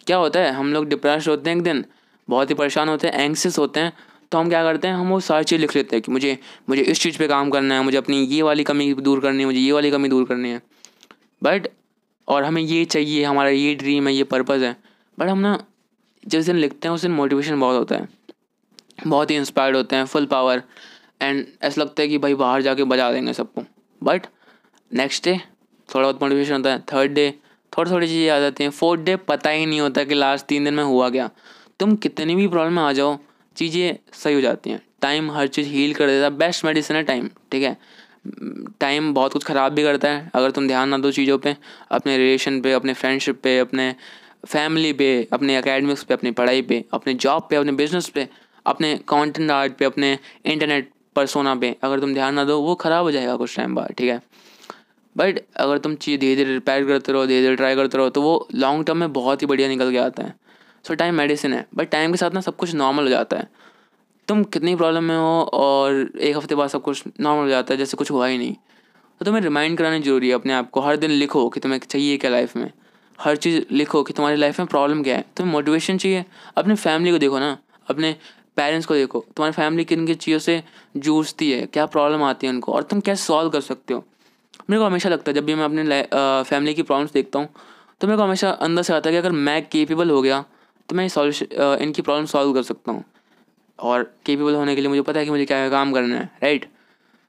क्या 0.07 0.17
होता 0.17 0.39
है, 0.39 0.51
हम 0.51 0.73
लोग 0.73 0.87
डिप्रेस 0.87 1.27
होते 1.27 1.49
हैं 1.49 1.57
एक 1.57 1.63
दिन, 1.63 1.83
बहुत 2.27 2.49
ही 2.49 2.55
परेशान 2.55 2.89
होते 2.89 3.07
हैं 3.07 3.19
एंक्सियस 3.19 3.57
होते 3.59 3.79
हैं 3.79 3.93
तो 4.31 4.37
हम 4.37 4.49
क्या 4.49 4.63
करते 4.63 4.87
हैं, 4.87 4.95
हम 4.95 5.09
वो 5.09 5.19
सारी 5.19 5.43
चीज़ 5.43 5.61
लिख 5.61 5.75
लेते 5.75 5.95
हैं 5.95 6.01
कि 6.03 6.11
मुझे 6.11 6.37
मुझे 6.69 6.81
इस 6.81 7.01
चीज़ 7.01 7.17
पे 7.17 7.27
काम 7.27 7.49
करना 7.49 7.75
है, 7.75 7.83
मुझे 7.83 7.97
अपनी 7.97 8.21
ये 8.23 8.41
वाली 8.41 8.63
कमी 8.63 8.93
दूर 8.93 9.19
करनी 9.19 9.39
है, 9.39 9.45
मुझे 9.45 9.59
ये 9.59 9.71
वाली 9.71 9.91
कमी 9.91 10.09
दूर 10.09 10.25
करनी 10.25 10.49
है। 10.49 10.61
बट 11.41 11.67
और 12.27 12.43
हमें 12.43 12.61
ये 12.61 12.85
चाहिए, 12.85 13.23
हमारा 13.23 13.49
ये 13.49 13.75
ड्रीम 13.75 14.07
है, 14.07 14.13
ये 14.13 14.23
पर्पज़ 14.23 14.63
है। 14.63 14.75
बट 15.19 15.27
हम 15.27 15.39
ना, 15.39 15.63
जिस 16.27 16.45
दिन 16.45 16.55
लिखते 16.55 16.87
हैं, 16.87 16.95
उस 16.95 17.01
दिन 17.01 17.11
मोटिवेशन 17.11 17.59
बहुत 17.59 17.77
होता 17.77 17.95
है। 17.95 18.09
बहुत 19.07 19.31
ही 19.31 19.35
इंस्पायर्ड 19.35 19.75
होते 19.75 19.95
हैं 19.95 20.05
फुल 20.05 20.25
पावर 20.25 20.63
एंड 21.21 21.45
ऐसा 21.61 21.81
लगता 21.81 22.01
है 22.01 22.07
कि 22.07 22.17
भाई 22.17 22.33
बाहर 22.33 22.61
जाके 22.61 22.83
बजा 22.83 23.11
देंगे 23.11 23.33
सबको। 23.33 23.63
बट 24.03 24.25
नेक्स्ट 24.93 25.23
डे 25.23 25.37
थोड़ा 25.89 26.01
बहुत 26.01 26.21
मोटिवेशन 26.23 26.53
होता 26.53 26.69
है। 26.69 26.79
थर्ड 26.93 27.11
डे 27.11 27.33
थोड़ी 27.77 27.91
थोड़ी 27.91 28.07
चीज़ें 28.07 28.29
आ 28.29 28.39
जाती 28.39 28.63
हैं। 28.63 28.71
फोर्थ 28.71 29.01
डे 29.01 29.15
पता 29.15 29.49
ही 29.49 29.65
नहीं 29.65 29.79
होता 29.79 30.03
कि 30.03 30.15
लास्ट 30.15 30.45
तीन 30.45 30.63
दिन 30.63 30.73
में 30.73 30.83
हुआ 30.83 31.09
क्या। 31.09 31.29
तुम 31.79 31.95
कितनी 31.95 32.35
भी 32.35 32.47
प्रॉब्लम 32.47 32.79
आ 32.79 32.91
जाओ, 32.91 33.17
चीज़ें 33.55 33.97
सही 34.13 34.33
हो 34.33 34.41
जाती 34.41 34.69
हैं। 34.69 34.81
टाइम 35.01 35.31
हर 35.31 35.47
चीज़ 35.47 35.67
हील 35.67 35.93
कर 35.93 36.07
देता 36.07 36.25
है। 36.25 36.29
बेस्ट 36.29 36.65
मेडिसिन 36.65 36.97
है 36.97 37.03
टाइम 37.03 37.29
ठीक 37.51 37.63
है? 37.63 37.77
टाइम 38.79 39.13
बहुत 39.13 39.33
कुछ 39.33 39.43
ख़राब 39.43 39.73
भी 39.73 39.83
करता 39.83 40.09
है। 40.09 40.31
अगर 40.35 40.51
तुम 40.51 40.67
ध्यान 40.67 40.89
ना 40.89 40.97
दो 40.97 41.11
चीज़ों 41.11 41.37
पे, 41.37 41.55
अपने 41.91 42.17
रिलेशन 42.17 42.61
पे, 42.61 42.73
अपने 42.73 42.93
फ्रेंडशिप 42.93 43.41
पे, 43.41 43.57
अपने 43.59 43.93
फैमिली 44.47 44.93
पे, 44.93 45.27
अपने 45.33 45.55
अकेडमिक्स 45.55 46.03
पे, 46.03 46.13
अपनी 46.13 46.31
पढ़ाई 46.31 46.61
पे, 46.61 46.83
अपने 46.93 47.13
जॉब 47.13 47.47
पे, 47.49 47.55
अपने 47.55 47.71
बिज़नेस 47.71 48.09
पे, 48.09 48.27
अपने 48.65 48.95
कंटेंट 49.07 49.51
आर्ट 49.51 49.75
पे, 49.77 49.85
अपने 49.85 50.17
इंटरनेट 50.45 50.91
पर 51.15 51.25
सोना 51.25 51.55
पे, 51.55 51.75
अगर 51.83 51.99
तुम 51.99 52.13
ध्यान 52.13 52.33
ना 52.33 52.43
दो, 52.43 52.59
वो 52.61 52.75
ख़राब 52.75 53.03
हो 53.03 53.11
जाएगा 53.11 53.35
कुछ 53.35 53.55
टाइम 53.57 53.75
बाद, 53.75 53.93
ठीक 53.97 54.09
है? 54.09 54.21
बट 55.15 55.39
अगर 55.57 55.77
तुम 55.77 55.95
चीज़ 55.95 56.19
धीरे 56.19 56.35
धीरे 56.35 56.53
रिपेयर 56.53 56.85
करते 56.85 57.11
रहो 57.11 57.25
धीरे 57.25 57.41
धीरे 57.41 57.55
ट्राई 57.55 57.75
करते 57.75 57.97
रहो 57.97 58.09
तो 58.09 58.21
वो 58.21 58.47
लॉन्ग 58.55 58.85
टर्म 58.85 58.97
में 58.97 59.13
बहुत 59.13 59.41
ही 59.41 59.47
बढ़िया 59.47 59.67
निकल 59.67 59.91
के 59.91 59.97
आता 59.97 60.23
है। 60.23 60.33
सो 60.85 60.95
टाइम 60.95 61.15
मेडिसिन 61.15 61.53
है 61.53 61.65
बट 61.75 61.89
टाइम 61.89 62.11
के 62.11 62.17
साथ 62.17 62.31
ना 62.31 62.41
सब 62.41 62.55
कुछ 62.55 62.73
नॉर्मल 62.75 63.03
हो 63.03 63.09
जाता 63.09 63.37
है। 63.37 63.47
तुम 64.27 64.43
कितनी 64.43 64.75
प्रॉब्लम 64.75 65.03
में 65.03 65.17
हो 65.17 65.41
और 65.53 65.93
एक 66.19 66.35
हफ़्ते 66.37 66.55
बाद 66.55 66.69
सब 66.69 66.81
कुछ 66.81 67.03
नॉर्मल 67.19 67.43
हो 67.43 67.49
जाता 67.49 67.73
है, 67.73 67.77
जैसे 67.77 67.97
कुछ 67.97 68.11
हुआ 68.11 68.27
ही 68.27 68.37
नहीं। 68.37 68.53
तो 69.21 69.25
तुम्हें 69.25 69.41
रिमाइंड 69.41 69.77
कराना 69.77 69.99
ज़रूरी 69.99 70.27
है 70.29 70.33
अपने 70.35 70.53
आप 70.53 70.69
को। 70.69 70.81
हर 70.81 70.97
दिन 70.97 71.11
लिखो 71.11 71.47
कि 71.49 71.59
तुम्हें 71.59 71.79
चाहिए 71.79 72.17
क्या 72.17 72.31
लाइफ 72.31 72.55
में। 72.55 72.71
हर 73.19 73.35
चीज़ 73.35 73.61
लिखो 73.71 74.01
कि 74.03 74.13
तुम्हारी 74.13 74.37
लाइफ 74.37 74.59
में 74.59 74.67
प्रॉब्लम 74.67 75.03
क्या 75.03 75.15
है। 75.15 75.25
तुम्हें 75.37 75.53
मोटिवेशन 75.53 75.97
चाहिए। 75.97 76.25
अपने 76.57 76.75
फैमिली 76.75 77.11
को 77.11 77.17
देखो 77.17 77.39
ना। 77.39 77.57
अपने 77.87 78.15
पेरेंट्स 78.57 78.85
को 78.87 78.93
देखो। 78.93 79.19
तुम्हारी 79.27 79.53
फैमिली 79.53 79.85
किन 79.85 80.05
किन 80.05 80.15
चीज़ों 80.15 80.39
से 80.39 80.61
जूझती 80.97 81.51
है? 81.51 81.65
क्या 81.65 81.85
प्रॉब्लम 81.87 82.23
आती 82.23 82.47
है 82.47 82.53
उनको? 82.53 82.71
और 82.71 82.83
तुम 82.83 82.99
कैसे 82.99 83.23
सॉल्व 83.23 83.49
कर 83.49 83.61
सकते 83.61 83.93
हो? 83.93 84.03
मेरे 84.69 84.79
को 84.79 84.85
हमेशा 84.85 85.09
लगता 85.09 85.31
है, 85.31 85.35
जब 85.35 85.45
भी 85.45 85.55
मैं 85.55 85.65
अपने 85.65 86.01
फैमिली 86.43 86.73
की 86.73 86.83
प्रॉब्लम्स 86.83 87.13
देखता 87.13 87.39
हूँ 87.39 87.49
तो 88.01 88.07
मेरे 88.07 88.17
को 88.17 88.23
हमेशा 88.23 88.49
अंदर 88.51 88.81
से 88.83 88.93
आता 88.93 89.09
है 89.09 89.13
कि 89.13 89.17
अगर 89.17 89.31
मैं 89.33 89.61
केपेबल 89.67 90.09
हो 90.09 90.21
गया 90.21 90.43
तो 90.89 90.95
मैं 90.95 91.07
सॉल्यूशन 91.09 91.77
इनकी 91.81 92.01
प्रॉब्लम 92.01 92.25
सॉल्व 92.27 92.53
कर 92.53 92.63
सकता 92.63 92.91
हूँ। 92.91 93.03
और 93.79 94.03
केपेबल 94.25 94.55
होने 94.55 94.75
के 94.75 94.81
लिए 94.81 94.89
मुझे 94.89 95.01
पता 95.01 95.19
है 95.19 95.25
कि 95.25 95.31
मुझे 95.31 95.45
क्या 95.45 95.69
काम 95.69 95.93
करना 95.93 96.15
है 96.15 96.29
राइट 96.43 96.69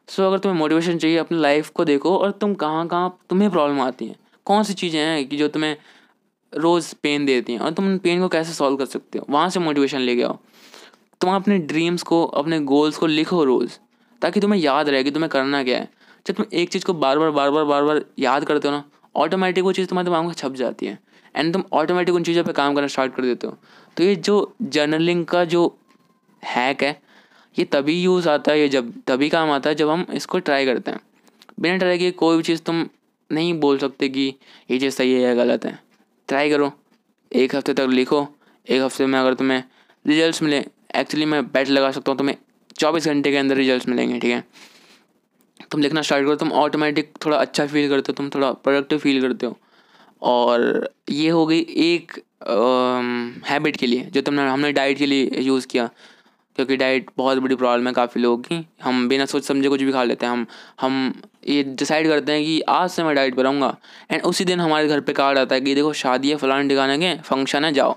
सो 0.09 0.27
अगर 0.27 0.39
तुम्हें 0.39 0.59
मोटिवेशन 0.59 0.99
चाहिए, 0.99 1.17
अपनी 1.17 1.39
लाइफ 1.39 1.69
को 1.69 1.85
देखो 1.85 2.17
और 2.19 2.31
तुम 2.31 2.55
कहाँ 2.55 2.87
कहाँ 2.89 3.19
तुम्हें 3.31 3.51
प्रॉब्लम 3.51 3.81
आती 3.81 4.07
हैं। 4.07 4.17
कौन 4.47 4.63
सी 4.63 4.75
चीज़ें 4.75 5.01
हैं 5.01 5.29
कि 5.29 5.37
जो 5.37 5.49
तुम्हें 5.49 5.77
रोज़ 6.53 6.95
पेन 7.03 7.27
देती 7.27 7.53
हैं 7.53 7.61
और 7.61 7.71
तुम 7.71 7.99
पेन 7.99 8.21
को 8.21 8.29
कैसे 8.29 8.53
सॉल्व 8.53 8.77
कर 8.77 8.87
सकते 8.87 9.19
हो? 9.19 9.27
वहाँ 9.31 9.51
से 9.51 9.61
मोटिवेशन 9.61 9.99
लेके 9.99 10.23
आओ। 10.23 10.39
तुम 11.21 11.35
अपने 11.35 11.59
ड्रीम्स 11.59 12.03
को, 12.03 12.25
अपने 12.25 12.61
गोल्स 12.61 12.97
को 12.97 13.07
लिखो 13.07 13.45
रोज़, 13.45 13.79
ताकि 14.23 14.41
तुम्हें 14.41 14.61
याद 14.61 14.89
रहे 14.89 15.05
कि 15.05 15.11
तुम्हें 15.11 15.31
करना 15.31 15.63
क्या 15.63 15.79
है। 15.79 15.89
जब 16.27 16.35
तुम 16.35 16.47
एक 16.53 16.69
चीज़ 16.69 16.85
को 16.85 16.95
बार 16.95 17.19
बार 17.19 17.31
बार 17.31 17.51
बार 17.51 17.65
बार 17.65 17.83
बार 17.83 18.05
याद 18.19 18.45
करते 18.45 18.69
हो 18.69 18.75
ना 18.75 18.85
ऑटोमेटिक 19.17 19.65
वो 19.65 19.73
चीज़ 19.73 19.89
तुम्हारे 19.89 20.05
दिमाग 20.05 20.25
में 20.25 20.33
छप 20.33 20.53
जाती 20.53 20.87
है। 20.87 20.99
एंड 21.37 21.53
तुम 21.53 21.65
ऑटोमेटिक 21.73 22.15
उन 22.15 22.23
चीज़ों 22.23 22.45
पर 22.45 22.53
काम 22.53 22.75
करना 22.75 22.87
स्टार्ट 22.87 23.15
कर 23.15 23.23
देते 23.23 23.47
हो। 23.47 23.57
तो 23.97 24.05
ये 24.05 24.17
जो 24.17 24.55
जर्नलिंग 24.63 25.25
का 25.25 25.45
जो 25.45 25.78
हैक 26.43 26.83
है, 26.83 27.01
ये 27.57 27.65
तभी 27.65 28.01
यूज़ 28.03 28.29
आता 28.29 28.53
है, 28.53 28.61
ये 28.61 28.69
जब, 28.69 28.93
तभी 29.07 29.29
काम 29.29 29.51
आता 29.51 29.71
है 29.71 29.77
जब 29.77 29.91
हम 29.91 30.07
इसको 30.15 30.39
ट्राई 30.41 30.67
करते 30.67 30.91
हैं। 30.91 31.01
बिना 31.61 31.77
ट्राई 31.77 31.99
किए 31.99 32.11
कोई 32.13 32.37
भी 32.37 32.43
चीज़ 32.43 32.63
तुम 32.63 32.87
नहीं 33.31 33.53
बोल 33.61 33.79
सकते 33.79 34.09
कि 34.09 34.27
ये 34.71 34.79
चीज़ 34.79 34.95
सही 34.95 35.13
है 35.13 35.21
या 35.21 35.35
गलत 35.35 35.65
है। 35.65 35.79
ट्राई 36.29 36.51
करो, 36.51 36.73
एक 37.33 37.55
हफ़्ते 37.55 37.75
तक 37.75 37.89
लिखो, 37.91 38.27
एक 38.67 38.83
हफ़्ते 38.83 39.07
में 39.07 39.19
अगर 39.19 39.35
तुम्हें 39.35 39.63
रिजल्ट्स 40.05 40.43
मिले 40.43 40.65
एक्चुअली 40.97 41.25
मैं 41.27 41.45
बैट 41.47 41.69
लगा 41.69 41.91
सकता 41.91 42.11
हूँ, 42.11 42.19
तुम्हें 42.19 42.37
चौबीस 42.79 43.07
घंटे 43.07 43.31
के 43.31 43.37
अंदर 43.37 43.57
रिज़ल्ट 43.57 43.89
मिलेंगे, 43.89 44.19
ठीक 44.19 44.31
है? 44.31 44.45
तुम 45.71 45.81
लिखना 45.83 46.03
स्टार्ट 46.03 46.25
करो, 46.25 46.35
तुम 46.37 46.53
ऑटोमेटिक 46.55 47.13
थोड़ा 47.25 47.37
अच्छा 47.37 47.67
फील 47.67 47.89
करते 47.89 48.13
हो, 48.13 48.15
तुम 48.15 48.29
थोड़ा 48.31 48.51
प्रोडक्टिव 48.53 48.99
फील 48.99 49.21
करते 49.23 49.47
हो। 49.47 49.59
और 50.23 50.91
ये 51.11 51.29
हो 51.29 51.45
गई 51.47 51.61
एक 51.61 52.13
हैबिट 53.47 53.77
के 53.77 53.87
लिए, 53.87 54.03
जो 54.03 54.21
तुमने, 54.21 54.43
हमने 54.43 54.73
डाइट 54.73 54.99
के 54.99 55.07
लिए 55.07 55.41
यूज़ 55.41 55.67
किया। 55.67 55.89
क्योंकि 56.59 56.77
डाइट 56.77 57.11
बहुत 57.17 57.39
बड़ी 57.39 57.55
प्रॉब्लम 57.55 57.87
है 57.87 57.93
काफ़ी 57.93 58.21
लोगों 58.21 58.37
की। 58.39 58.67
हम 58.83 59.09
बिना 59.09 59.27
सोच 59.27 59.45
समझे 59.45 59.69
कुछ 59.69 59.83
भी 59.83 59.93
खा 59.93 60.03
लेते 60.05 60.27
हैं। 60.27 60.33
हम 60.33 60.47
हम 60.81 61.13
ये 61.49 61.63
डिसाइड 61.63 62.09
करते 62.09 62.33
हैं 62.33 62.45
कि 62.45 62.61
आज 62.69 62.91
से 62.91 63.03
मैं 63.03 63.15
डाइट 63.15 63.35
पर 63.35 63.43
रहूँगा। 63.43 63.77
एंड 64.11 64.23
उसी 64.23 64.45
दिन 64.45 64.61
हमारे 64.61 64.89
घर 64.89 65.01
पे 65.01 65.13
कार्ड 65.13 65.39
आता 65.39 65.55
है 65.55 65.61
कि 65.61 65.75
देखो, 65.75 65.93
शादी 65.93 66.31
है, 66.31 66.37
फलान 66.37 66.69
ठिकाने 66.69 66.99
के 66.99 67.15
फ़ंक्शन 67.23 67.65
है, 67.65 67.73
जाओ। 67.73 67.97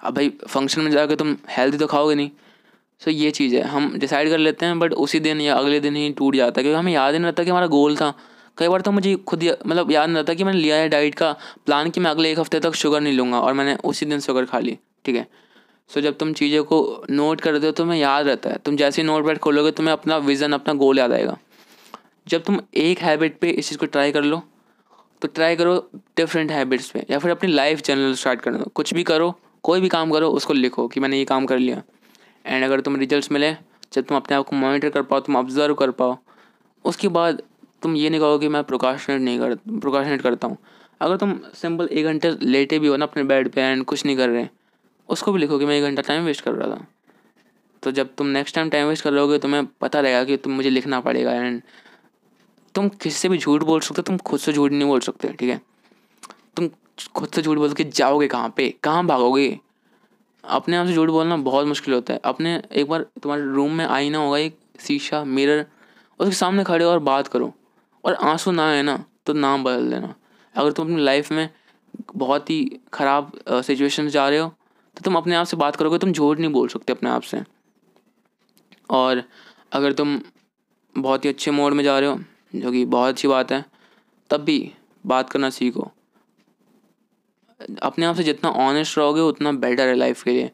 अब 0.00 0.14
भाई 0.14 0.28
फ़ंक्शन 0.48 0.80
में 0.80 0.90
जाकर 0.90 1.14
तुम 1.14 1.36
हेल्दी 1.50 1.78
तो 1.78 1.86
खाओगे 1.86 2.14
नहीं। 2.14 2.30
सो 3.02 3.10
ये 3.10 3.30
चीज़ 3.30 3.54
है। 3.56 3.62
हम 3.62 3.90
डिसाइड 3.98 4.28
कर 4.28 4.38
लेते 4.38 4.66
हैं 4.66 4.78
बट 4.78 4.92
उसी 4.94 5.20
दिन 5.20 5.40
या 5.40 5.54
अगले 5.54 5.80
दिन 5.80 5.96
ही 5.96 6.10
टूट 6.12 6.36
जाता 6.36 6.60
है। 6.60 6.62
क्योंकि 6.62 6.78
हमें 6.78 6.92
याद 6.92 7.12
ही 7.12 7.18
नहीं 7.18 7.26
रहता 7.26 7.44
कि 7.44 7.50
हमारा 7.50 7.66
गोल 7.66 7.96
था। 7.96 8.12
कई 8.58 8.68
बार 8.68 8.80
तो 8.80 8.92
मुझे 8.92 9.14
खुद 9.26 9.44
मतलब 9.66 9.90
याद 9.90 10.08
नहीं 10.08 10.16
रहता 10.16 10.34
कि 10.34 10.44
मैंने 10.44 10.58
लिया 10.58 10.76
है 10.76 10.88
डाइट 10.88 11.14
का 11.14 11.32
प्लान 11.66 11.90
कि 11.90 12.00
मैं 12.00 12.10
अगले 12.10 12.30
एक 12.32 12.38
हफ़्ते 12.38 12.60
तक 12.60 12.74
शुगर 12.74 13.00
नहीं 13.00 13.12
लूँगा। 13.12 13.40
और 13.40 13.52
मैंने 13.52 13.76
उसी 13.84 14.06
दिन 14.06 14.20
शुगर 14.20 14.44
खा 14.44 14.58
ली। 14.58 14.78
ठीक 15.04 15.16
है? 15.16 15.26
सो 15.90 16.00
जब 16.00 16.16
तुम 16.18 16.32
चीज़ों 16.32 16.62
को 16.64 17.04
नोट 17.10 17.40
करते 17.40 17.66
हो, 17.66 17.72
तुम्हें 17.72 17.98
याद 17.98 18.26
रहता 18.26 18.50
है। 18.50 18.58
तुम 18.58 18.76
जैसे 18.76 19.02
ही 19.02 19.06
नोट 19.06 19.26
पैड 19.26 19.38
खोलोगे, 19.38 19.70
तुम्हें 19.72 19.92
अपना 19.92 20.16
विज़न 20.18 20.52
अपना 20.52 20.74
गोल 20.74 20.98
याद 20.98 21.12
आएगा। 21.12 21.36
जब 22.26 22.42
तुम 22.42 22.60
एक 22.76 22.98
हैबिट 23.00 23.38
पे 23.38 23.50
इस 23.50 23.68
चीज़ 23.68 23.78
को 23.78 23.86
ट्राई 23.86 24.12
कर 24.12 24.22
लो 24.22 24.42
तो 25.22 25.28
ट्राई 25.28 25.56
करो 25.56 25.74
डिफरेंट 26.16 26.50
हैबिट्स 26.50 26.90
पे, 26.90 27.04
या 27.10 27.18
फिर 27.18 27.30
अपनी 27.30 27.52
लाइफ 27.52 27.82
जर्नल 27.82 28.14
स्टार्ट 28.14 28.40
कर 28.40 28.54
दो। 28.54 28.64
कुछ 28.74 28.92
भी 28.94 29.02
करो, 29.04 29.34
कोई 29.64 29.80
भी 29.80 29.88
काम 29.88 30.10
करो, 30.10 30.28
उसको 30.30 30.52
लिखो 30.52 30.86
कि 30.88 31.00
मैंने 31.00 31.18
ये 31.18 31.24
काम 31.24 31.46
कर 31.46 31.58
लिया। 31.58 31.82
एंड 32.44 32.64
अगर 32.64 32.80
तुम 32.80 32.96
रिजल्ट्स 32.96 33.30
मिले, 33.32 33.52
जब 33.92 34.04
तुम 34.04 34.16
अपने 34.16 34.36
आप 34.36 34.44
को 34.44 34.56
मॉनिटर 34.56 34.90
कर 34.90 35.02
पाओ, 35.02 35.20
तुम 35.20 35.36
ऑब्ज़र्व 35.36 35.74
कर 35.74 35.90
पाओ, 35.92 36.16
उसके 36.84 37.08
बाद 37.10 37.42
तुम 37.82 37.96
ये 37.96 38.10
नहीं 38.10 38.20
कहो 38.20 38.38
कि 38.38 38.48
मैं 38.48 38.62
प्रोकाशनेट 38.64 39.20
नहीं 39.20 39.38
कर 39.38 39.54
प्रोकाशनेट 39.70 40.22
करता 40.22 40.48
हूँ। 40.48 40.56
अगर 41.00 41.16
तुम 41.16 41.38
सिंपल 41.54 41.88
एक 41.88 42.04
घंटे 42.06 42.30
लेटे 42.42 42.78
भी 42.78 42.88
हो 42.88 42.96
ना 42.96 43.04
अपने 43.04 43.22
बेड 43.24 43.48
पे 43.52 43.60
एंड 43.62 43.84
कुछ 43.84 44.04
नहीं 44.06 44.16
कर 44.16 44.28
रहे 44.28 44.46
उसको 45.08 45.32
भी 45.32 45.38
लिखो 45.38 45.58
कि 45.58 45.66
मैं 45.66 45.76
एक 45.76 45.84
घंटा 45.84 46.02
टाइम 46.02 46.24
वेस्ट 46.24 46.40
कर 46.40 46.52
रहा 46.52 46.68
था। 46.68 46.86
तो 47.82 47.90
जब 47.90 48.14
तुम 48.14 48.26
नेक्स्ट 48.26 48.54
टाइम 48.54 48.70
टाइम 48.70 48.88
वेस्ट 48.88 49.04
कर 49.04 49.12
रहोगे, 49.12 49.38
तुम्हें 49.38 49.66
पता 49.80 50.00
रहेगा 50.00 50.24
कि 50.24 50.36
तुम 50.36 50.52
मुझे 50.52 50.70
लिखना 50.70 51.00
पड़ेगा 51.00 51.32
एंड 51.32 51.62
तुम 52.74 52.88
किसी 52.88 53.18
से 53.18 53.28
भी 53.28 53.38
झूठ 53.38 53.62
बोल 53.62 53.80
सकते 53.80 54.00
हो, 54.00 54.02
तुम 54.02 54.16
खुद 54.18 54.40
से 54.40 54.52
झूठ 54.52 54.72
नहीं 54.72 54.88
बोल 54.88 55.00
सकते, 55.00 55.28
ठीक 55.30 55.50
है? 55.50 55.60
तुम 56.56 56.68
खुद 57.14 57.28
से 57.28 57.42
झूठ 57.42 57.58
बोल 57.58 57.72
के 57.72 57.84
जाओगे 57.84 58.26
कहाँ 58.28 58.52
पे? 58.56 58.68
कहाँ 58.82 59.06
भागोगे? 59.06 59.58
अपने 60.44 60.76
आप 60.76 60.86
से 60.86 60.94
झूठ 60.94 61.08
बोलना 61.08 61.36
बहुत 61.38 61.66
मुश्किल 61.66 61.94
होता 61.94 62.12
है। 62.12 62.20
अपने, 62.24 62.62
एक 62.72 62.88
बार 62.88 63.06
तुम्हारे 63.22 63.44
रूम 63.44 63.72
में 63.72 63.84
आईना 63.86 64.18
होगा, 64.18 64.38
एक 64.38 64.58
शीशा 64.80 65.24
मिरर 65.24 65.64
उसके 66.20 66.34
सामने 66.34 66.64
खड़े 66.64 66.84
हो 66.84 66.90
और 66.90 66.98
बात 67.00 67.28
करो। 67.28 67.52
और 68.04 68.14
आँसू 68.14 68.50
ना 68.50 68.68
आए 68.70 68.82
ना 68.82 69.04
तो 69.26 69.32
नाम 69.32 69.64
बदल 69.64 69.90
देना। 69.90 70.14
अगर 70.54 70.72
तुम 70.72 70.86
अपनी 70.86 71.02
लाइफ 71.02 71.30
में 71.32 71.48
बहुत 72.16 72.50
ही 72.50 72.80
ख़राब 72.92 73.32
सिचुएशन 73.48 74.08
जा 74.08 74.28
रहे 74.28 74.38
हो 74.38 74.54
तो 74.96 75.02
तुम 75.04 75.16
अपने 75.16 75.34
आप 75.34 75.46
से 75.46 75.56
बात 75.56 75.76
करोगे, 75.76 75.98
तुम 75.98 76.12
झूठ 76.12 76.38
नहीं 76.38 76.52
बोल 76.52 76.68
सकते 76.68 76.92
अपने 76.92 77.10
आप 77.10 77.22
से। 77.22 77.42
और 78.90 79.22
अगर 79.72 79.92
तुम 79.92 80.20
बहुत 80.98 81.24
ही 81.24 81.28
अच्छे 81.28 81.50
मोड 81.50 81.72
में 81.72 81.84
जा 81.84 81.98
रहे 81.98 82.10
हो, 82.10 82.20
जो 82.56 82.72
कि 82.72 82.84
बहुत 82.84 83.08
अच्छी 83.08 83.28
बात 83.28 83.52
है, 83.52 83.64
तब 84.30 84.40
भी 84.40 84.72
बात 85.06 85.30
करना 85.30 85.50
सीखो। 85.50 85.90
अपने 87.82 88.06
आप 88.06 88.16
से 88.16 88.22
जितना 88.22 88.50
ऑनेस्ट 88.50 88.98
रहोगे, 88.98 89.20
उतना 89.20 89.52
बेटर 89.52 89.88
है 89.88 89.94
लाइफ 89.94 90.22
के 90.22 90.30
लिए। 90.30 90.50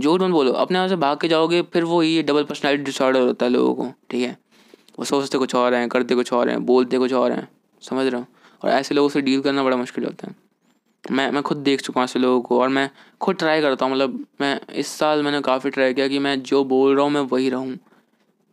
झूठ 0.00 0.20
मत 0.20 0.30
बोलो, 0.30 0.52
अपने 0.52 0.78
आप 0.78 0.88
से 0.88 0.96
भाग 0.96 1.20
के 1.20 1.28
जाओगे, 1.28 1.62
फिर 1.62 1.84
वो 1.84 2.02
ये 2.02 2.22
डबल 2.22 2.44
पर्सनैलिटी 2.44 2.84
डिसऑर्डर 2.84 3.20
होता 3.20 3.46
है 3.46 3.52
लोगों 3.52 3.74
को, 3.74 3.92
ठीक 4.10 4.28
है? 4.28 4.38
वो 4.98 5.04
सोचते 5.04 5.38
कुछ 5.38 5.54
और 5.54 5.74
हैं, 5.74 5.88
करते 5.88 6.14
कुछ 6.14 6.32
और 6.32 6.48
हैं, 6.48 6.66
बोलते 6.66 6.98
कुछ 6.98 7.12
और 7.12 7.32
हैं, 7.32 7.48
समझ 7.82 8.06
रहे 8.06 8.20
हो? 8.20 8.26
और 8.64 8.70
ऐसे 8.70 8.94
लोगों 8.94 9.08
से 9.08 9.20
डील 9.20 9.40
करना 9.40 9.64
बड़ा 9.64 9.76
मुश्किल 9.76 10.04
होता 10.04 10.28
है। 10.28 10.43
मैं 11.10 11.30
मैं 11.30 11.42
खुद 11.42 11.56
देख 11.56 11.80
चुका 11.80 12.00
हूँ 12.00 12.04
ऐसे 12.04 12.18
लोगों 12.18 12.40
को 12.40 12.60
और 12.60 12.68
मैं 12.68 12.90
खुद 13.20 13.36
ट्राई 13.36 13.60
करता 13.60 13.84
हूँ 13.84 13.92
मतलब 13.94 14.24
मैं 14.40 14.60
इस 14.72 14.88
साल 14.88 15.22
मैंने 15.22 15.40
काफ़ी 15.40 15.70
ट्राई 15.70 15.94
किया 15.94 16.08
कि 16.08 16.18
मैं 16.18 16.42
जो 16.42 16.64
बोल 16.64 16.94
रहा 16.96 17.04
हूँ 17.04 17.12
मैं 17.12 17.20
वही 17.20 17.48
रहूँ। 17.50 17.76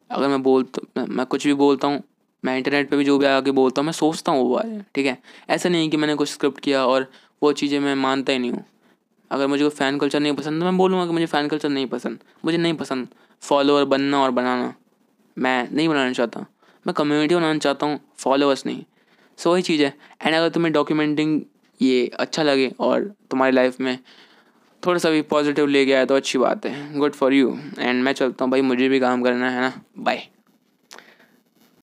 अगर 0.10 0.28
मैं 0.28 0.42
बोलता 0.44 0.82
मैं, 0.98 1.06
मैं 1.08 1.26
कुछ 1.26 1.48
भी 1.48 1.54
बोलता 1.54 1.88
हूँ 1.88 2.02
मैं 2.44 2.58
इंटरनेट 2.58 2.90
पे 2.90 2.98
भी 2.98 3.04
जो 3.04 3.18
भी 3.18 3.26
आके 3.26 3.52
बोलता 3.52 3.82
हूँ 3.82 3.86
मैं 3.86 3.94
सोचता 3.94 4.32
हूँ 4.32 4.44
वो 4.44 4.56
बारे 4.56 4.82
ठीक 4.96 5.06
है? 5.06 5.18
ऐसा 5.50 5.70
नहीं 5.70 5.90
कि 5.90 5.98
मैंने 5.98 6.16
कुछ 6.16 6.30
स्क्रिप्ट 6.30 6.60
किया 6.60 6.86
और 6.86 7.12
वो 7.44 7.52
चीज़ें 7.54 7.80
मैं 7.80 7.96
मानता 7.96 8.34
ही 8.34 8.40
नहीं 8.40 8.52
हूँ। 8.52 8.64
अगर 9.32 9.48
मुझे 9.48 9.64
कोई 9.64 9.70
फ़ैन 9.70 9.98
कल्चर 9.98 10.20
नहीं 10.20 10.34
पसंद 10.34 10.62
तो 10.62 10.66
मैं 10.66 10.78
बोलूँगा 10.78 11.06
कि 11.06 11.12
मुझे 11.12 11.26
फ़ैन 11.26 11.48
कल्चर 11.48 11.70
नहीं 11.70 11.86
पसंद। 11.86 12.20
मुझे 12.46 12.58
नहीं 12.58 12.74
पसंद 12.74 13.08
फॉलोअर 13.42 13.86
बनना 13.86 14.22
और 14.24 14.32
बनाना। 14.32 14.74
मैं 15.38 15.70
नहीं 15.72 15.88
बनाना 15.90 16.14
चाहता। 16.14 16.46
मैं 16.88 16.94
कम्युनिटी 16.94 17.36
बनाना 17.36 17.60
चाहता 17.60 17.86
हूँ 17.86 18.00
फॉलोअर्स 18.18 18.66
नहीं। 18.66 18.84
सो 19.38 19.52
वही 19.52 19.62
चीज़ 19.62 19.84
है। 19.84 19.94
एंड 20.22 20.36
अगर 20.36 20.50
तुम्हें 20.50 20.74
डॉक्यूमेंटिंग 20.74 21.42
ये 21.82 22.10
अच्छा 22.20 22.44
लगे 22.44 22.72
और 22.80 23.04
तुम्हारी 23.32 23.56
लाइफ 23.56 23.80
में 23.82 23.98
थोड़ा 24.84 25.00
सा 25.00 25.10
भी 25.10 25.22
पॉजिटिव 25.22 25.68
ले 25.68 25.86
गया 25.86 26.00
है 26.00 26.06
तो 26.06 26.16
अच्छी 26.16 26.38
बात 26.38 26.66
है. 26.66 26.98
गुड 26.98 27.14
फॉर 27.14 27.34
यू 27.34 27.58
एंड 27.80 28.04
मैं 28.04 28.14
चलता 28.14 28.46
हूँ 28.46 28.52
भाई, 28.52 28.62
मुझे 28.62 28.90
भी 28.90 29.00
काम 29.00 29.24
करना 29.24 29.50
है 29.50 29.62
ना. 29.62 29.74
बाय 29.98 30.28